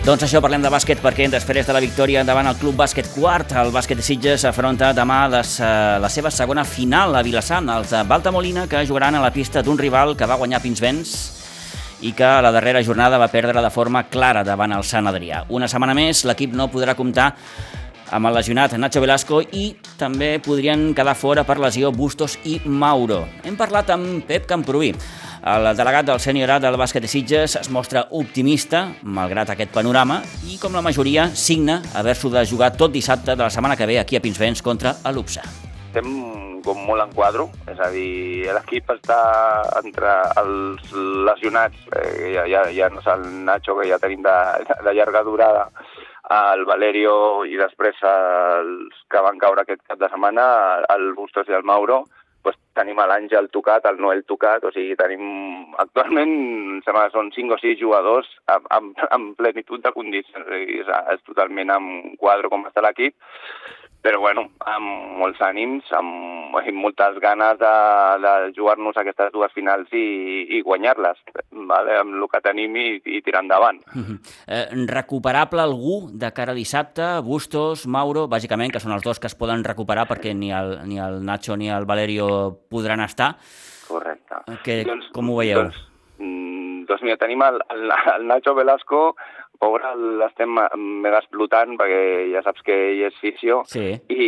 [0.04, 3.54] Doncs això, parlem de bàsquet perquè després de la victòria davant el Club Bàsquet Quart,
[3.56, 7.88] el bàsquet de Sitges afronta demà les, eh, la seva segona final a Vilassar, els
[7.88, 11.14] de Baltamolina, que jugaran a la pista d'un rival que va guanyar Pinsbens
[12.02, 15.46] i que a la darrera jornada va perdre de forma clara davant el Sant Adrià.
[15.48, 17.34] Una setmana més, l'equip no podrà comptar
[18.10, 23.24] amb el lesionat Nacho Velasco i també podrien quedar fora per lesió Bustos i Mauro.
[23.44, 24.94] Hem parlat amb Pep Camproví.
[25.44, 30.22] El delegat del Sènior A del bàsquet de Sitges es mostra optimista, malgrat aquest panorama,
[30.48, 33.98] i com la majoria signa haver-s'ho de jugar tot dissabte de la setmana que ve
[34.00, 35.44] aquí a Pinsbens contra l'UPSA.
[35.94, 39.18] estem com molt en quadro, és a dir, l'equip està
[39.82, 40.94] entre els
[41.28, 44.34] lesionats, eh, ja, ja, ja no és el Nacho que ja tenim de,
[44.86, 45.68] de llarga durada,
[46.32, 50.44] el Valerio i després els que van caure aquest cap de setmana,
[50.94, 52.04] el Bustos i el Mauro,
[52.44, 56.32] pues, tenim l'Àngel tocat, el Noel tocat, o sigui, tenim actualment,
[56.76, 60.90] em sembla que són 5 o 6 jugadors amb, amb, amb plenitud de condicions, és,
[61.14, 61.88] és totalment en
[62.20, 63.16] quadro com està l'equip,
[64.04, 67.72] però bueno, amb molts ànims, amb, amb moltes ganes de,
[68.20, 70.04] de jugar-nos aquestes dues finals i,
[70.58, 71.22] i guanyar-les,
[71.70, 71.94] vale?
[72.02, 73.80] amb el que tenim i, i tirar endavant.
[74.44, 77.06] Eh, recuperable algú de cara a dissabte?
[77.24, 81.00] Bustos, Mauro, bàsicament, que són els dos que es poden recuperar perquè ni el, ni
[81.00, 82.28] el Nacho ni el Valerio
[82.68, 83.32] podran estar.
[83.88, 84.42] Correcte.
[84.66, 84.82] Que,
[85.16, 85.62] com ho veieu?
[85.62, 85.80] Doncs,
[86.20, 89.14] mm, doncs mira, tenim el, el, el Nacho Velasco,
[89.60, 89.90] pobre,
[90.20, 93.94] l'estem mega explotant perquè ja saps que ell és fisio Sí.
[94.10, 94.26] i,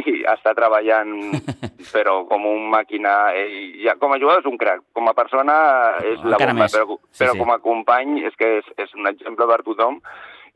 [0.00, 1.14] i està treballant
[1.94, 5.54] però com un màquina ell, ja, com a jugador és un crac com a persona
[6.02, 6.74] és la Encara bomba més.
[6.76, 7.38] però, Sí, però sí.
[7.38, 10.00] com a company és que és, és un exemple per tothom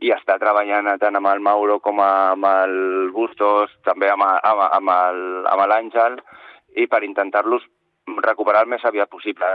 [0.00, 5.64] i està treballant tant amb el Mauro com amb el Bustos, també amb, amb, amb
[5.66, 6.20] l'Àngel,
[6.78, 7.64] i per intentar-los
[8.24, 9.48] recuperar el més aviat possible.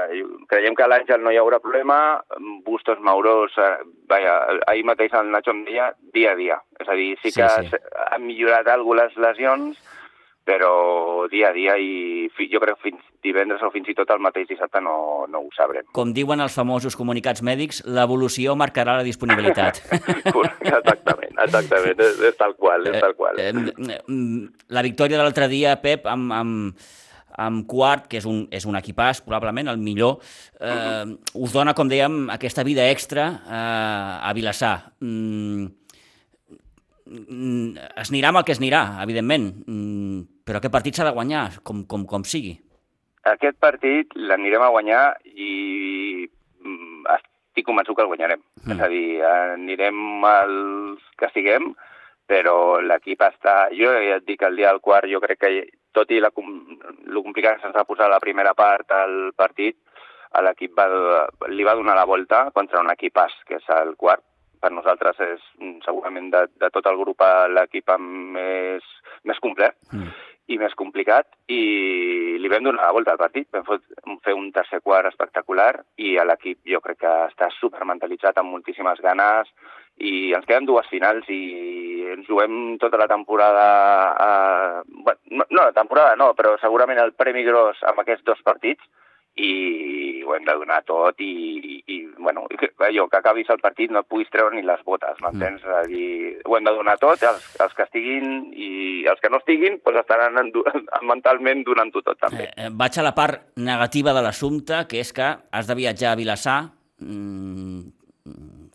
[0.51, 1.97] Creiem que a l'Àngel no hi haurà problema,
[2.65, 3.73] Bustos, Mauros, eh,
[4.09, 4.37] vaja,
[4.67, 6.61] ahir mateix el Nacho em deia dia a dia.
[6.79, 7.73] És a dir, sí que sí.
[7.73, 7.81] sí.
[8.09, 9.79] han millorat alguna les lesions,
[10.43, 14.19] però dia a dia i jo crec que fins divendres o fins i tot el
[14.23, 15.85] mateix dissabte no, no ho sabrem.
[15.95, 19.79] Com diuen els famosos comunicats mèdics, l'evolució marcarà la disponibilitat.
[19.93, 23.39] exactament, exactament, és, és tal qual, és tal qual.
[23.39, 23.53] Eh,
[23.95, 24.01] eh,
[24.75, 26.91] la victòria de l'altre dia, Pep, amb, amb,
[27.37, 30.19] amb Quart, que és un, és un equipàs, probablement el millor,
[30.59, 34.75] eh, us dona, com dèiem, aquesta vida extra eh, a Vilassar.
[34.99, 35.67] Mm,
[37.07, 41.15] mm, es anirà amb el que es anirà, evidentment, mm, però aquest partit s'ha de
[41.15, 42.57] guanyar, com, com, com sigui.
[43.23, 48.41] Aquest partit l'anirem a guanyar i mm, estic convençut que el guanyarem.
[48.63, 48.75] Mm.
[48.75, 49.07] És a dir,
[49.55, 51.71] anirem als que siguem,
[52.27, 53.69] però l'equip està...
[53.75, 55.51] Jo ja et dic, el dia del quart, jo crec que,
[55.93, 56.29] tot i la,
[57.05, 59.77] lo complicat que se'ns va posar la primera part al partit,
[60.33, 60.87] a l'equip va,
[61.53, 64.23] li va donar la volta contra un equipàs, que és el quart.
[64.63, 67.19] Per nosaltres és mm, segurament de, de tot el grup
[67.51, 68.83] l'equip més,
[69.27, 70.07] més complet Mm.
[70.47, 73.85] i més complicat i li vam donar la volta al partit, vam fot-
[74.25, 79.47] fer un tercer quart espectacular i l'equip jo crec que està supermentalitzat amb moltíssimes ganes
[80.03, 81.41] i ens queden dues finals i
[82.13, 83.67] ens juguem tota la temporada,
[84.11, 84.83] a...
[84.87, 88.83] bueno, no, no la temporada no, però segurament el Premi Gros amb aquests dos partits
[89.33, 93.91] i ho hem de donar tot i, i bueno, que, allò, que acabis el partit
[93.91, 95.63] no et puguis treure ni les botes, m'entens?
[95.65, 95.87] Mm.
[95.89, 98.69] Dir, ho hem de donar tot, els, els que estiguin i
[99.09, 100.61] els que no estiguin pues, estaran endu
[101.11, 102.51] mentalment donant-ho tot també.
[102.53, 106.19] Eh, vaig a la part negativa de l'assumpte, que és que has de viatjar a
[106.21, 106.59] Vilassar
[107.01, 108.02] mmm,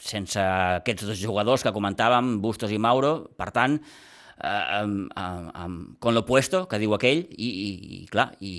[0.02, 5.98] sense aquests dos jugadors que comentàvem, Bustos i Mauro, per tant, eh, amb, amb, amb,
[6.00, 8.54] con lo puesto, que diu aquell, i, i, i clar, i,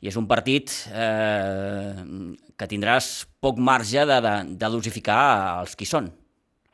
[0.00, 1.94] i és un partit eh,
[2.58, 5.22] que tindràs poc marge de, de, de dosificar
[5.62, 6.10] els qui són.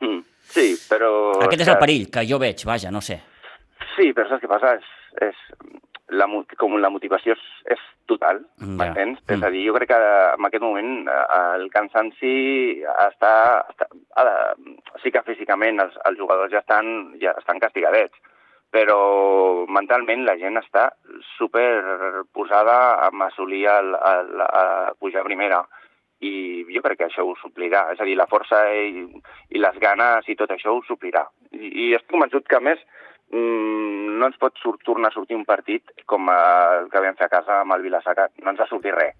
[0.01, 1.11] Mm, sí, però...
[1.45, 3.21] Aquest és el perill que jo veig, vaja, no sé.
[3.95, 4.75] Sí, però saps què passa?
[4.79, 4.93] És,
[5.29, 5.43] és
[6.09, 6.27] la,
[6.59, 8.67] com la motivació és, és total, ja.
[8.67, 9.21] m'entens?
[9.23, 9.33] Mm.
[9.35, 9.99] És a dir, jo crec que
[10.35, 11.25] en aquest moment eh,
[11.57, 12.35] el cansanci
[13.07, 13.33] està...
[13.73, 18.15] està de, sí que físicament els, els jugadors ja estan, ja estan castigadets,
[18.75, 18.99] però
[19.71, 20.89] mentalment la gent està
[21.37, 21.65] super
[22.35, 25.63] posada a assolir el, el, a pujar a primera
[26.23, 29.03] i jo crec que això ho suplirà, és a dir, la força i,
[29.51, 31.25] i les ganes i tot això ho suplirà.
[31.51, 32.81] I, i estic convençut que, més,
[33.33, 37.33] no ens pot sort, tornar a sortir un partit com el que vam fer a
[37.37, 39.17] casa amb el Vilassar, que no ens ha sortit res.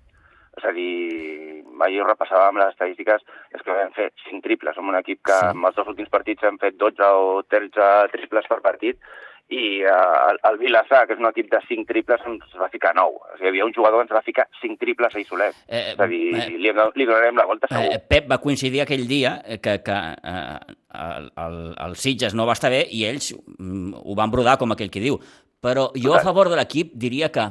[0.56, 4.76] És a dir, ahir ho repassàvem les estadístiques, és que vam fer 5 triples.
[4.78, 5.52] Som un equip que sí.
[5.52, 9.02] en els dos últims partits hem fet 12 o 13 triples per partit
[9.48, 12.96] i uh, el, el Vilassar, que és un equip de 5 triples, ens va ficar
[12.98, 13.20] 9.
[13.20, 15.60] O sigui, hi havia un jugador que ens va ficar 5 triples a solet.
[15.68, 17.94] Eh, és a dir, eh, li, li donarem la volta segur.
[17.94, 20.00] Eh, Pep va coincidir aquell dia que, que
[20.34, 20.58] eh,
[21.06, 24.74] el, el, el Sitges no va estar bé i ells mm, ho van brodar, com
[24.74, 25.22] aquell que diu.
[25.62, 27.46] Però jo a favor de l'equip diria que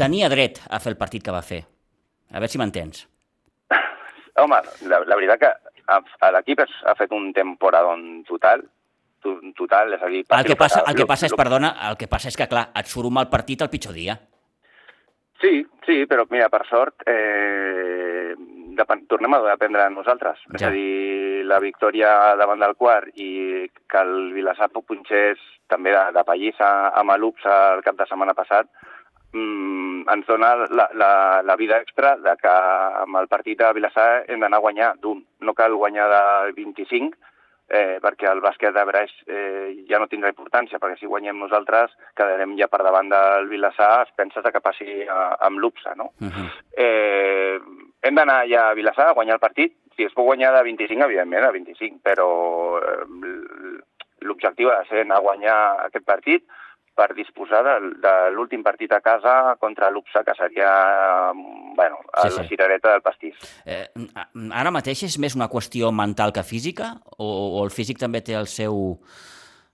[0.00, 1.60] tenia dret a fer el partit que va fer.
[2.32, 3.04] A veure si m'entens.
[4.40, 8.64] Home, la, la veritat que l'equip ha fet un temporadón total,
[9.56, 10.24] total, és a dir...
[10.36, 12.90] El que passa, el que passa és, perdona, el que passa és que, clar, et
[12.90, 14.18] surt un mal partit el pitjor dia.
[15.40, 18.34] Sí, sí, però mira, per sort, eh,
[18.76, 20.42] depèn, tornem a dependre de nosaltres.
[20.50, 20.56] Ja.
[20.58, 26.04] És a dir, la victòria davant del quart i que el Vilassar punxés també de,
[26.16, 28.68] de pallissa amb l'UPS el cap de setmana passat,
[29.32, 31.10] mm, ens dona la, la,
[31.46, 32.54] la vida extra de que
[33.04, 35.24] amb el partit de Vilassar hem d'anar a guanyar d'un.
[35.40, 36.22] No cal guanyar de
[36.58, 37.16] 25,
[37.70, 41.94] eh, perquè el bàsquet de Breix eh, ja no tindrà importància, perquè si guanyem nosaltres
[42.18, 46.10] quedarem ja per davant del Vilassar, es pensa que passi a, amb l'UPSA, no?
[46.20, 46.48] Uh -huh.
[46.76, 47.60] eh,
[48.02, 51.04] hem d'anar ja a Vilassar a guanyar el partit, si es pot guanyar de 25,
[51.04, 52.28] evidentment, a 25, però
[52.78, 53.80] eh,
[54.20, 56.44] l'objectiu ha de ser anar a guanyar aquest partit,
[57.00, 60.70] per disposar de, de l'últim partit a casa contra l'UPSA, que seria
[61.32, 62.48] bueno, sí, la sí.
[62.52, 63.40] cirereta del pastís.
[63.64, 63.86] Eh,
[64.52, 68.36] ara mateix és més una qüestió mental que física, o, o el físic també té
[68.36, 68.98] el seu,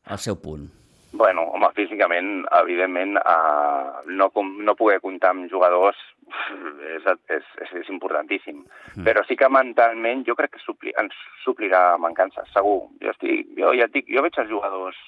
[0.07, 0.69] el seu punt?
[1.17, 4.31] Bueno, home, físicament, evidentment, eh, no,
[4.69, 8.63] no poder comptar amb jugadors és, és, és, és importantíssim.
[8.95, 9.05] Mm.
[9.07, 12.85] Però sí que mentalment jo crec que supli, ens suplirà mancances, segur.
[13.03, 14.99] Jo, estic, jo ja et dic, jo veig els jugadors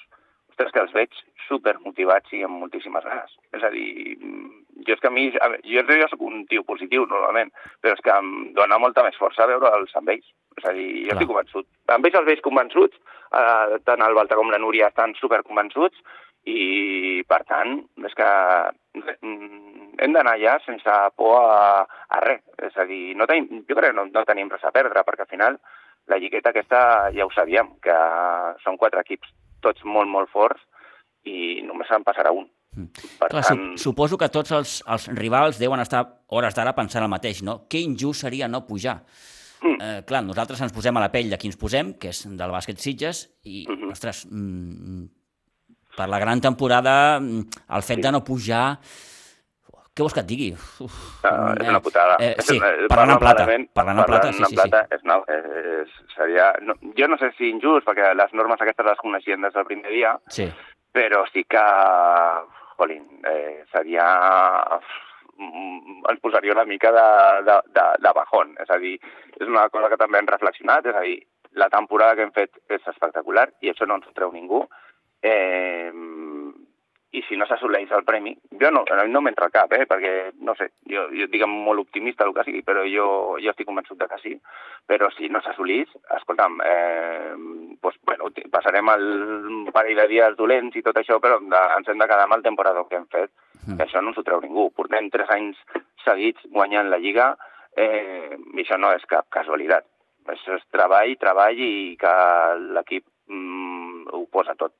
[0.59, 1.15] ostres, que els veig
[1.47, 3.31] super motivats i amb moltíssimes ganes.
[3.55, 4.17] És a dir,
[4.85, 7.95] jo és que a mi, a veure, jo, jo soc un tio positiu normalment, però
[7.95, 10.27] és que em dona molta més força veure'ls amb ells.
[10.59, 11.17] És a dir, jo Clar.
[11.17, 11.67] estic convençut.
[11.87, 12.99] Amb ells els veig convençuts,
[13.31, 16.03] eh, tant el Balta com la Núria estan super convençuts,
[16.49, 17.75] i per tant,
[18.07, 18.29] és que
[18.99, 22.43] mm, hem d'anar allà sense por a, a res.
[22.69, 25.27] És a dir, no tenim, jo crec que no, no tenim res a perdre, perquè
[25.27, 25.59] al final
[26.09, 26.79] la lligueta aquesta
[27.13, 27.97] ja ho sabíem, que
[28.63, 29.29] són quatre equips
[29.61, 30.61] tots molt, molt forts
[31.27, 32.47] i només se'n passarà un.
[32.75, 32.87] Mm.
[33.19, 33.65] Per Clar, tant...
[33.81, 37.63] Suposo que tots els, els rivals deuen estar hores d'ara pensant el mateix, no?
[37.69, 38.99] Que injust seria no pujar.
[39.59, 39.77] Mm.
[39.83, 42.55] Eh, clar, nosaltres ens posem a la pell de qui ens posem, que és del
[42.55, 43.91] bàsquet Sitges, i, mm -hmm.
[43.91, 45.05] ostres, mm,
[45.97, 48.01] per la gran temporada, mm, el fet sí.
[48.01, 48.79] de no pujar...
[49.95, 50.49] Què vols que et digui?
[50.85, 52.17] Uf, no, és una putada.
[52.23, 53.45] Eh, sí, parlant en plata.
[53.75, 54.95] Parlant en plata, sí, sí, plata, sí.
[54.97, 56.51] És, no, és, seria...
[56.63, 59.91] No, jo no sé si injust, perquè les normes aquestes les coneixien des del primer
[59.91, 60.47] dia, sí
[60.91, 61.61] però sí que,
[62.77, 64.07] jolín, eh, seria
[65.39, 68.55] ens posaria una mica de, de, de, de bajón.
[68.59, 68.97] És a dir,
[69.39, 71.21] és una cosa que també hem reflexionat, és a dir,
[71.55, 74.65] la temporada que hem fet és espectacular i això no ens ho treu ningú.
[75.23, 75.91] Eh,
[77.11, 80.11] i si no s'assoleix el premi, jo no, no m'entra al cap, eh, perquè,
[80.45, 83.07] no sé, jo, jo diguem molt optimista el que sigui, però jo,
[83.41, 84.35] jo estic convençut de que sí,
[84.85, 85.89] però si no s'assolís,
[86.19, 87.33] escolta'm, eh,
[87.81, 89.07] doncs, bueno, passarem el
[89.73, 92.85] parell de dies dolents i tot això, però ens hem de quedar amb el temporada
[92.89, 93.33] que hem fet,
[93.65, 93.77] mm.
[93.77, 94.69] que això no ens ho treu ningú.
[94.77, 95.57] Portem tres anys
[96.05, 97.31] seguits guanyant la Lliga,
[97.73, 99.87] eh, i això no és cap casualitat.
[100.29, 102.13] Això és treball, treball i que
[102.77, 104.75] l'equip mm, ho posa tot.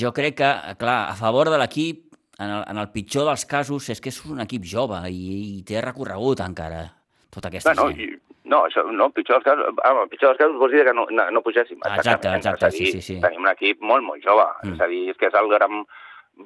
[0.00, 2.04] Jo crec que, clar, a favor de l'equip
[2.38, 5.62] en el, en el pitjor dels casos és que és un equip jove i, i
[5.62, 6.84] té recorregut encara
[7.30, 8.00] tota aquesta Bueno, gent.
[8.00, 11.06] i, no, això, no, pitjor dels casos, ah, pitjor dels casos vols dir que no,
[11.10, 11.78] no, no pugéssim.
[11.94, 13.20] Exacte, exacte, dir, sí, sí, sí.
[13.22, 14.44] Tenim un equip molt, molt jove.
[14.64, 14.74] Mm.
[14.74, 15.84] És a dir, és que és el gran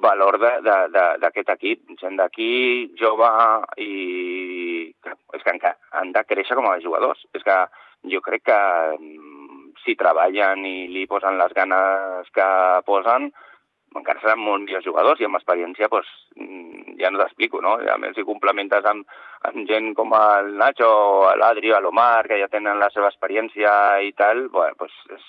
[0.05, 1.83] valor de- de- de- d'aquest equip.
[1.99, 3.29] Gent d'aquí, jove,
[3.77, 7.25] i que, és que encara han de créixer com a jugadors.
[7.33, 7.57] És que
[8.13, 8.59] jo crec que
[8.99, 9.38] mm,
[9.83, 12.49] si treballen i li posen les ganes que
[12.87, 13.31] posen,
[13.97, 17.77] encara seran molt millors jugadors i amb experiència mm, ja no t'explico, no?
[17.79, 19.07] A més, si complementes amb,
[19.49, 20.89] amb gent com el Nacho,
[21.39, 23.71] l'Adri, l'Omar, que ja tenen la seva experiència
[24.05, 25.25] i tal, bueno, doncs és,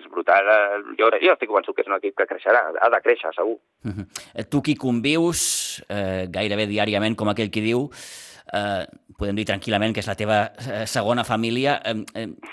[0.00, 0.50] és brutal.
[0.98, 3.56] Jo, jo estic convençut que és un equip que creixerà, ha de créixer, segur.
[3.86, 4.08] Mhm.
[4.34, 7.88] Eh, Tu qui convius eh, gairebé diàriament, com aquell qui diu,
[8.52, 8.84] eh,
[9.18, 11.78] podem dir tranquil·lament que és la teva eh, segona família,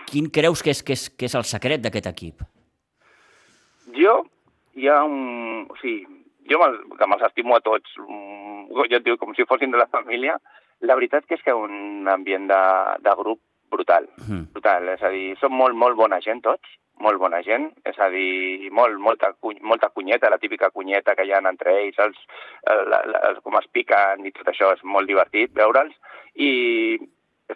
[0.09, 2.43] quin creus que és, que és, que és el secret d'aquest equip?
[3.97, 4.21] Jo,
[4.75, 5.67] hi ha un...
[5.69, 6.05] O sigui,
[6.49, 10.37] jo me'ls estimo a tots, mm, jo et dic com si fossin de la família,
[10.81, 12.61] la veritat que és que un ambient de,
[13.05, 13.41] de grup
[13.71, 14.51] brutal, Mhm.
[14.53, 16.67] brutal, és a dir, són molt, molt bona gent tots,
[16.99, 19.31] molt bona gent, és a dir, molt, molta,
[19.61, 22.17] molta cunyeta, la típica cunyeta que hi ha entre ells, els,
[22.67, 25.95] la, la, com es piquen i tot això, és molt divertit veure'ls,
[26.35, 26.51] i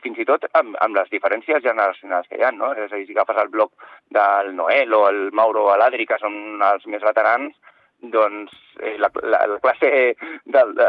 [0.03, 2.73] fins i tot amb, amb les diferències generacionals que hi ha, no?
[2.73, 3.71] És a dir, si agafes el bloc
[4.11, 7.55] del Noel o el Mauro o l'Adri, que són els més veterans,
[8.11, 8.51] doncs
[8.81, 9.89] eh, la, la, la classe
[10.45, 10.87] de, de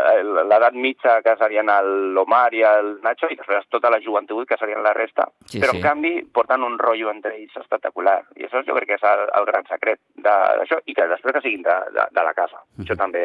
[0.51, 1.71] l'edat mitja, que serien
[2.15, 5.29] l'Omar i el Nacho, i després tota la joventut, que serien la resta.
[5.47, 5.81] Sí, Però, sí.
[5.81, 8.19] en canvi, porten un rotllo entre ells espectacular.
[8.37, 11.45] I això jo crec que és el, el gran secret d'això, i que després que
[11.47, 12.63] siguin de, de, de la casa.
[12.83, 13.25] Això també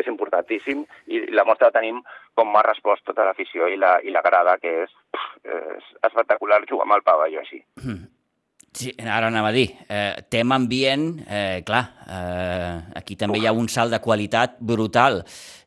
[0.00, 2.02] és importantíssim, i la mostra tenim
[2.38, 4.94] com m'ha respost tota l'afició i, la, i la grada, que és,
[5.44, 7.62] és espectacular jugar amb el pavelló així.
[8.78, 13.54] Sí, ara anava a dir, eh, tema ambient, eh, clar, eh, aquí també hi ha
[13.56, 15.24] un salt de qualitat brutal.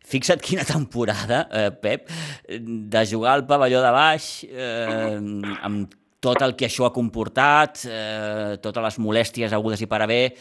[0.08, 2.08] Fixa't quina temporada, eh, Pep,
[2.48, 5.18] de jugar al pavelló de baix, eh,
[5.62, 10.38] amb tot el que això ha comportat, eh, totes les molèsties agudes i per haver,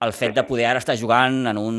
[0.00, 1.76] el fet de poder ara estar jugant en un,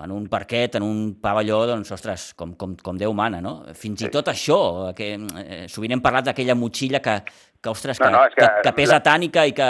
[0.00, 3.58] en un parquet, en un pavelló, doncs, ostres, com, com, com Déu mana, no?
[3.74, 7.18] Fins i tot això, que eh, sovint hem parlat d'aquella motxilla que,
[7.60, 9.68] que ostres, que, No, no, que, que que pesa la- tant i que, i que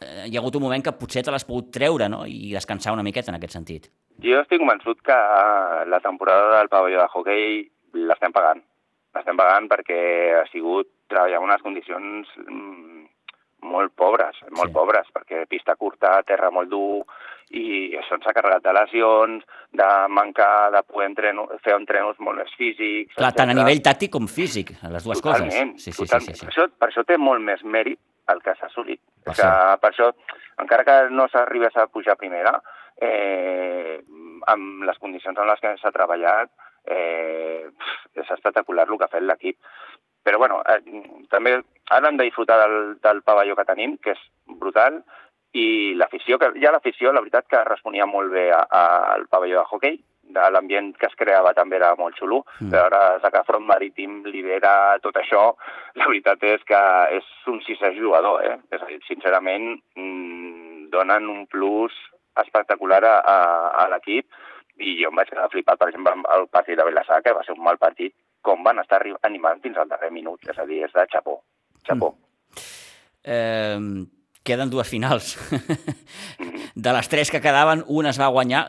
[0.00, 2.92] eh, hi ha hagut un moment que potser te l'has pogut treure, no?, i descansar
[2.94, 3.90] una miqueta en aquest sentit.
[4.22, 7.64] Jo estic convençut que eh, la temporada del pavelló de hoquei
[7.94, 8.62] l'estem pagant.
[9.16, 9.98] L'estem pagant perquè
[10.38, 12.93] ha sigut treballar en unes condicions mm,
[13.64, 14.72] molt pobres, molt Sí.
[14.72, 14.74] sí.
[14.76, 17.04] pobres, perquè pista curta, terra molt dur,
[17.54, 22.40] i això ens ha carregat de lesions, de mancar de poder entreno, fer entrenos molt
[22.40, 23.14] més físics...
[23.18, 25.84] Clar, tant a nivell tàctic com físic, les dues Totalment, coses.
[25.84, 26.34] Sí, sí, sí, totalment.
[26.34, 26.46] sí, sí.
[26.46, 28.00] Per, això, per això té molt més mèrit
[28.32, 29.00] el que s'ha assolit.
[29.24, 29.50] Per que,
[29.82, 30.10] per això,
[30.64, 32.54] encara que no s'arribés a pujar a primera,
[33.00, 34.00] eh,
[34.46, 36.50] amb les condicions en les que s'ha treballat,
[36.86, 37.68] eh,
[38.14, 39.56] és espectacular el que ha fet l'equip.
[40.24, 40.80] Però bueno, eh,
[41.30, 41.58] també
[41.92, 45.02] ara hem de disfrutar del, del pavelló que tenim, que és brutal,
[45.54, 49.60] i l'afició, que ja l'afició, la veritat que responia molt bé a- a- al pavelló
[49.60, 52.70] de hoquei, de l'ambient que es creava també era molt xulo, Mm.
[52.72, 55.54] però ara que Front Marítim lidera tot això,
[56.00, 56.80] la veritat és que
[57.18, 58.56] és un sisè jugador, eh?
[58.72, 61.92] És a dir, sincerament, mm, donen un plus
[62.40, 64.26] espectacular a, a, a l'equip
[64.78, 67.54] i jo em vaig quedar flipat, per exemple, el partit de Vilassar, que va ser
[67.54, 68.14] un mal partit,
[68.44, 71.38] com van estar animant fins al darrer minut, és a dir, és de xapó,
[71.88, 72.12] xapó.
[73.24, 73.78] Eh,
[74.44, 75.34] queden dues finals.
[76.74, 78.66] De les tres que quedaven, una es va guanyar.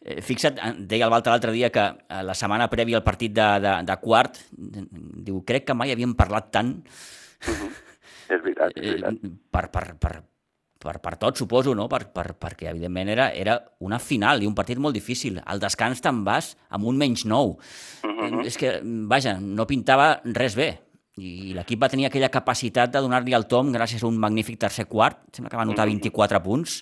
[0.00, 0.56] Eh, Fixa't,
[0.88, 3.96] deia el Balta l'altre dia que eh, la setmana prèvia al partit de, de, de
[4.00, 6.78] quart, diu, crec que mai havíem parlat tant
[8.30, 9.36] És veritat, és eh, veritat.
[9.52, 10.14] per, per, per,
[10.80, 11.86] per, per tot, suposo, no?
[11.92, 15.38] Per, per, perquè, evidentment, era, era una final i un partit molt difícil.
[15.44, 17.58] Al descans te'n vas amb un menys nou.
[18.04, 18.46] Mhm.
[18.48, 18.78] És que,
[19.10, 20.70] vaja, no pintava res bé.
[21.20, 24.86] I l'equip va tenir aquella capacitat de donar-li el tom gràcies a un magnífic tercer
[24.88, 25.18] quart.
[25.36, 26.78] Sembla que va anotar 24 punts.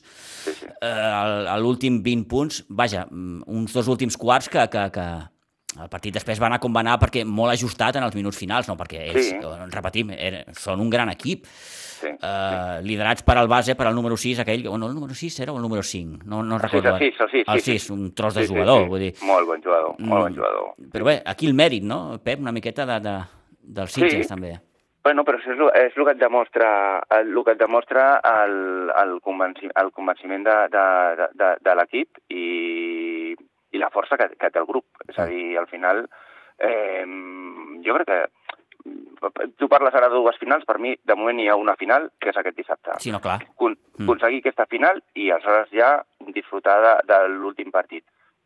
[0.80, 2.61] Eh, l'últim 20 punts.
[2.68, 5.07] Vaja, mm, uns dos últims quarts que, que, que
[5.82, 8.68] el partit després va anar com va anar perquè molt ajustat en els minuts finals,
[8.68, 8.76] no?
[8.76, 9.34] perquè ells, Sí.
[9.42, 11.46] eh, repetim, era, són un gran equip.
[11.99, 15.14] Sí, Uh, liderats per al base, per al número 6, aquell, o no, el número
[15.14, 16.22] 6 era o el número 5?
[16.24, 16.96] No, no Sí, recordo.
[16.96, 17.92] el sis, el sis, el sí, 6, sí.
[17.92, 18.88] un tros de Sí, sí, jugador, sí.
[18.88, 19.14] vull dir.
[19.22, 20.74] Molt bon jugador, molt bon Mm, jugador.
[20.92, 22.40] Però bé, aquí el mèrit, no, Pep?
[22.40, 23.16] Una miqueta de, de,
[23.62, 24.28] dels Sitges, Sí.
[24.34, 24.55] també.
[25.05, 28.20] Bueno, però això és, lo- és el que et demostra, el, el que et demostra
[28.44, 30.86] el, el, convenci, el convenciment de, de,
[31.16, 33.34] de, de, de l'equip i,
[33.72, 34.84] i la força que, que té el grup.
[35.09, 36.05] És a dir, al final,
[36.59, 37.05] eh,
[37.86, 38.18] jo crec que
[39.59, 42.30] tu parles ara de dues finals, per mi de moment hi ha una final, que
[42.30, 42.93] és aquest dissabte.
[42.99, 43.41] Sí, no, clar.
[43.57, 44.05] Con Mm.
[44.05, 48.05] aconseguir aquesta final i aleshores ja disfrutar de, de l'últim partit.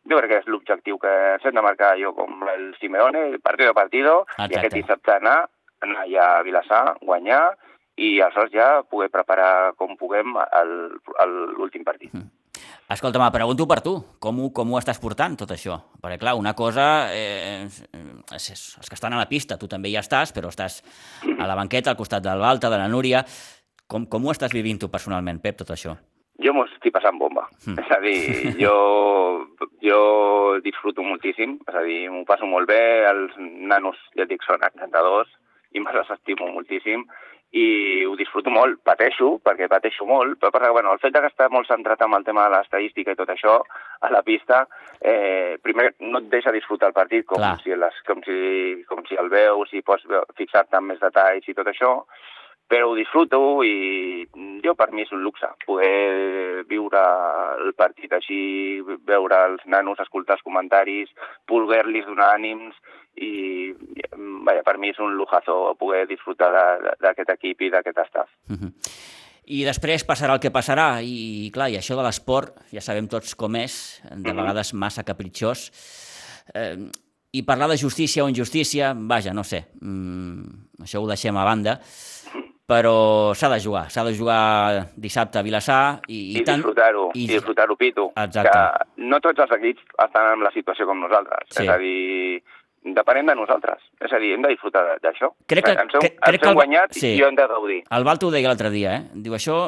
[0.09, 3.73] jo crec que és l'objectiu que s'hem de marcar jo com el Simeone, partido a
[3.73, 4.53] partido, Exacte.
[4.53, 5.47] i aquest dissabte anar,
[5.79, 7.55] anar ja a Vilassar, guanyar,
[7.95, 10.33] i aleshores ja poder preparar com puguem
[11.57, 12.11] l'últim partit.
[12.93, 15.79] Escolta, me pregunto per tu, com ho, com ho estàs portant, tot això?
[15.97, 17.09] Perquè, clar, una cosa...
[17.09, 20.83] Eh, és, és, els que estan a la pista, tu també hi estàs, però estàs
[21.25, 23.23] a la banqueta, al costat del Balta, de la Núria...
[23.89, 25.91] Com, com ho estàs vivint tu personalment, Pep, tot això?
[26.41, 27.43] Jo m'ho estic passant bomba.
[27.65, 27.81] Mm.
[27.81, 28.21] És a dir,
[28.63, 28.77] jo,
[29.83, 29.99] jo
[30.65, 32.79] disfruto moltíssim, és a dir, m'ho passo molt bé,
[33.09, 35.33] els nanos, ja dic, són encantadors
[35.73, 37.05] i me les estimo moltíssim
[37.53, 41.49] i ho disfruto molt, pateixo, perquè pateixo molt, però perquè, bueno, el fet que està
[41.53, 43.59] molt centrat amb el tema de l'estadística i tot això,
[44.01, 44.63] a la pista,
[44.99, 47.59] eh, primer no et deixa disfrutar el partit com Clar.
[47.61, 48.39] si, les, com, si,
[48.89, 50.07] com si el veus, si pots
[50.39, 51.93] fixar-te en més detalls i tot això,
[52.67, 54.25] però ho disfruto i
[54.63, 57.01] jo per mi és un luxe poder viure
[57.65, 61.11] el partit així, veure els nanos, escoltar els comentaris,
[61.49, 62.75] poder-los donar ànims
[63.21, 63.73] i
[64.45, 66.49] vaja, per mi és un lujazo poder disfrutar
[67.01, 68.31] d'aquest equip i d'aquest staff.
[68.47, 68.73] Mhm.
[69.43, 73.35] I després passarà el que passarà, i clar, i això de l'esport, ja sabem tots
[73.35, 75.69] com és, de vegades massa capritxós,
[76.55, 76.77] eh,
[77.33, 81.81] i parlar de justícia o injustícia, vaja, no sé, mm, això ho deixem a banda,
[82.65, 87.25] però s'ha de jugar, s'ha de jugar dissabte a Vilassar i, I, i disfrutar-ho, i,
[87.25, 88.09] i- disfrutar-ho, Pitu.
[88.15, 88.51] Exacte.
[88.51, 91.49] Que no tots els equips estan en la situació com nosaltres.
[91.51, 91.63] Sí.
[91.65, 92.41] És a dir,
[92.83, 93.83] depenem de nosaltres.
[94.03, 95.33] És a dir, hem de disfrutar d'això.
[95.47, 97.13] Crec que- ens hem, crec- ens que hem guanyat sí.
[97.17, 97.81] i hem de gaudir.
[97.91, 99.03] El Balto ho deia l'altre dia, eh?
[99.13, 99.59] Diu, això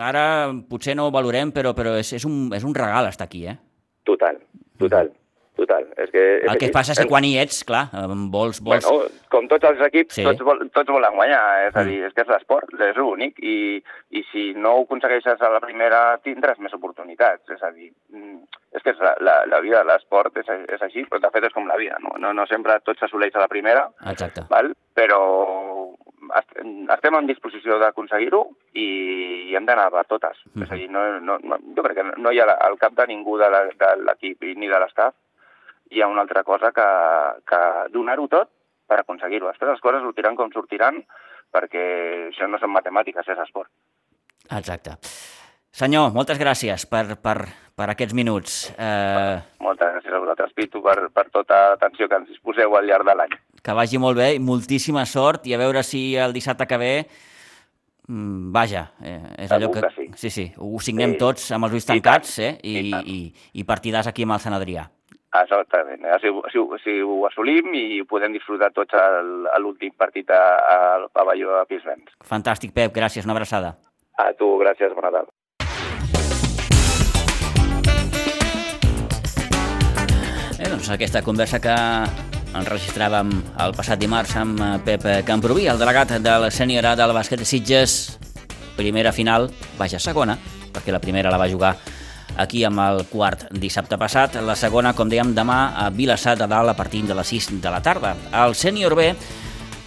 [0.00, 0.26] ara
[0.70, 3.58] potser no ho valorem, però, però és, és, un, és un regal estar aquí, eh?
[4.06, 4.38] Total,
[4.78, 5.10] total,
[5.56, 5.86] total.
[5.96, 8.60] És que, és El que passa és que Hem- quan hi ets, clar, eh, vols...
[8.62, 8.84] vols...
[8.86, 10.24] Bueno, com tots els equips, Sí.
[10.24, 11.88] tots, vol, tots volen guanyar, és a Mm.
[11.88, 15.60] dir, és que és l'esport, és l'únic, i, i si no ho aconsegueixes a la
[15.60, 18.38] primera tindràs més oportunitats, és a dir, mm,
[18.76, 21.44] és que és la, la, la vida de l'esport és, és així, però de fet
[21.48, 24.42] és com la vida, no, no, no sempre tot s'assoleix a la primera, Exacte.
[24.50, 24.74] val?
[24.96, 25.20] però
[26.38, 26.56] est-
[26.94, 28.40] estem en disposició d'aconseguir-ho
[28.80, 30.38] i hem d'anar per totes.
[30.54, 30.62] Mhm.
[30.64, 33.06] És a dir, no, no, no, jo crec que no hi ha al cap de
[33.06, 35.14] ningú de l'equip ni de l'estaf
[35.90, 36.86] hi ha una altra cosa que,
[37.46, 37.60] que
[37.94, 38.50] donar-ho tot
[38.86, 39.48] per aconseguir-ho.
[39.50, 41.02] Després les coses sortiran com sortiran
[41.54, 41.82] perquè
[42.32, 43.70] això no són matemàtiques, és esport.
[44.50, 44.96] Exacte.
[45.76, 47.36] Senyor, moltes gràcies per, per,
[47.76, 48.54] per aquests minuts.
[48.80, 53.04] Eh, Moltes gràcies a vosaltres, Pitu, per, per tota l'atenció que ens disposeu al llarg
[53.04, 53.34] de l'any.
[53.66, 56.92] que vagi molt bé i moltíssima sort i a veure si el dissabte que ve
[58.08, 59.80] mm, vaja, eh, és allò que...
[59.82, 60.06] que sí.
[60.16, 61.18] sí, sí, ho signem Sí.
[61.18, 62.52] tots amb els ulls tancats eh?
[62.62, 63.18] I, i i,
[63.60, 64.86] i partidars aquí amb el Sant Adrià.
[65.42, 66.04] Exactament.
[66.22, 71.58] Si, si, si ho assolim i podem disfrutar tots a l'últim partit a- al pavelló
[71.58, 72.14] de Pinsbens.
[72.24, 73.76] Fantàstic, Pep, gràcies, una abraçada.
[74.18, 75.32] A tu, gràcies, bona tarda.
[80.58, 81.74] Bé, doncs aquesta conversa que
[82.56, 83.32] enregistràvem
[83.64, 87.48] el passat dimarts amb eh, Pep Camproví, el delegat del sènior A del bàsquet de
[87.48, 88.16] Sitges,
[88.78, 90.38] primera final, vaja, segona,
[90.72, 91.74] perquè la primera la va jugar
[92.36, 96.72] aquí amb el quart dissabte passat, la segona, com dèiem, demà a Vilassar de Dalt
[96.72, 98.14] a partir de les 6 de la tarda.
[98.44, 99.10] El sènior B,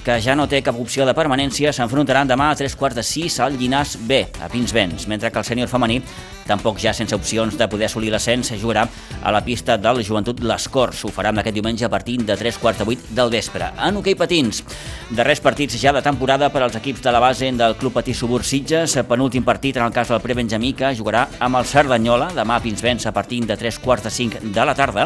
[0.09, 3.35] que ja no té cap opció de permanència, s'enfrontaran demà a tres quarts de sis
[3.45, 5.99] al Llinàs B, a Pinsbens, mentre que el sènior femení,
[6.47, 8.87] tampoc ja sense opcions de poder assolir l'ascens, jugarà
[9.21, 11.03] a la pista del Joventut Les Corts.
[11.05, 13.67] Ho farà aquest diumenge a partir de tres quarts de vuit del vespre.
[13.85, 14.63] En hoquei patins,
[15.11, 18.41] darrers partits ja de temporada per als equips de la base del Club Patí Subur
[18.41, 22.65] Sitges, penúltim partit en el cas del Prebenjamí, que jugarà amb el Cerdanyola demà a
[22.65, 25.05] Pinsbens a partir de tres quarts de cinc de la tarda,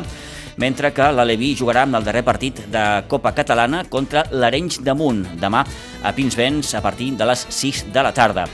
[0.58, 5.26] mentre que l'Aleví jugarà amb el darrer partit de Copa Catalana contra l'Arenys de Munt,
[5.42, 5.64] demà
[6.04, 8.48] a Pinsbens a partir de les 6 de la tarda.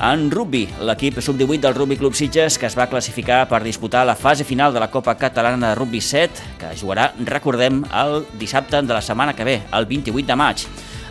[0.00, 4.14] En rugby, l'equip sub-18 del Rugby Club Sitges, que es va classificar per disputar la
[4.16, 8.96] fase final de la Copa Catalana de Rugby 7, que jugarà, recordem, el dissabte de
[8.96, 10.64] la setmana que ve, el 28 de maig.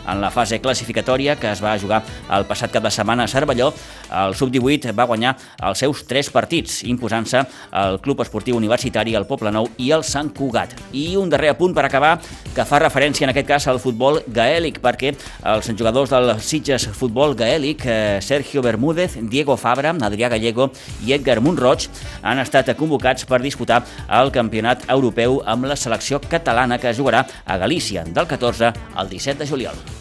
[0.08, 3.72] En la fase classificatòria que es va jugar el passat cap de setmana a Cervelló,
[4.22, 5.36] el sub-18 va guanyar
[5.68, 7.44] els seus tres partits, imposant-se
[7.82, 10.74] el Club Esportiu Universitari, el Poble Nou i el Sant Cugat.
[10.96, 12.16] I un darrer apunt per acabar,
[12.54, 15.14] que fa referència en aquest cas al futbol gaèlic, perquè
[15.52, 20.70] els jugadors del Sitges Futbol Gaèlic, eh, Sergio Bermúdez, Diego Fabra, Adrià Gallego
[21.06, 21.88] i Edgar Monroig,
[22.22, 23.82] han estat convocats per disputar
[24.20, 29.44] el Campionat Europeu amb la selecció catalana que jugarà a Galícia del 14 al 17
[29.44, 29.99] de juliol.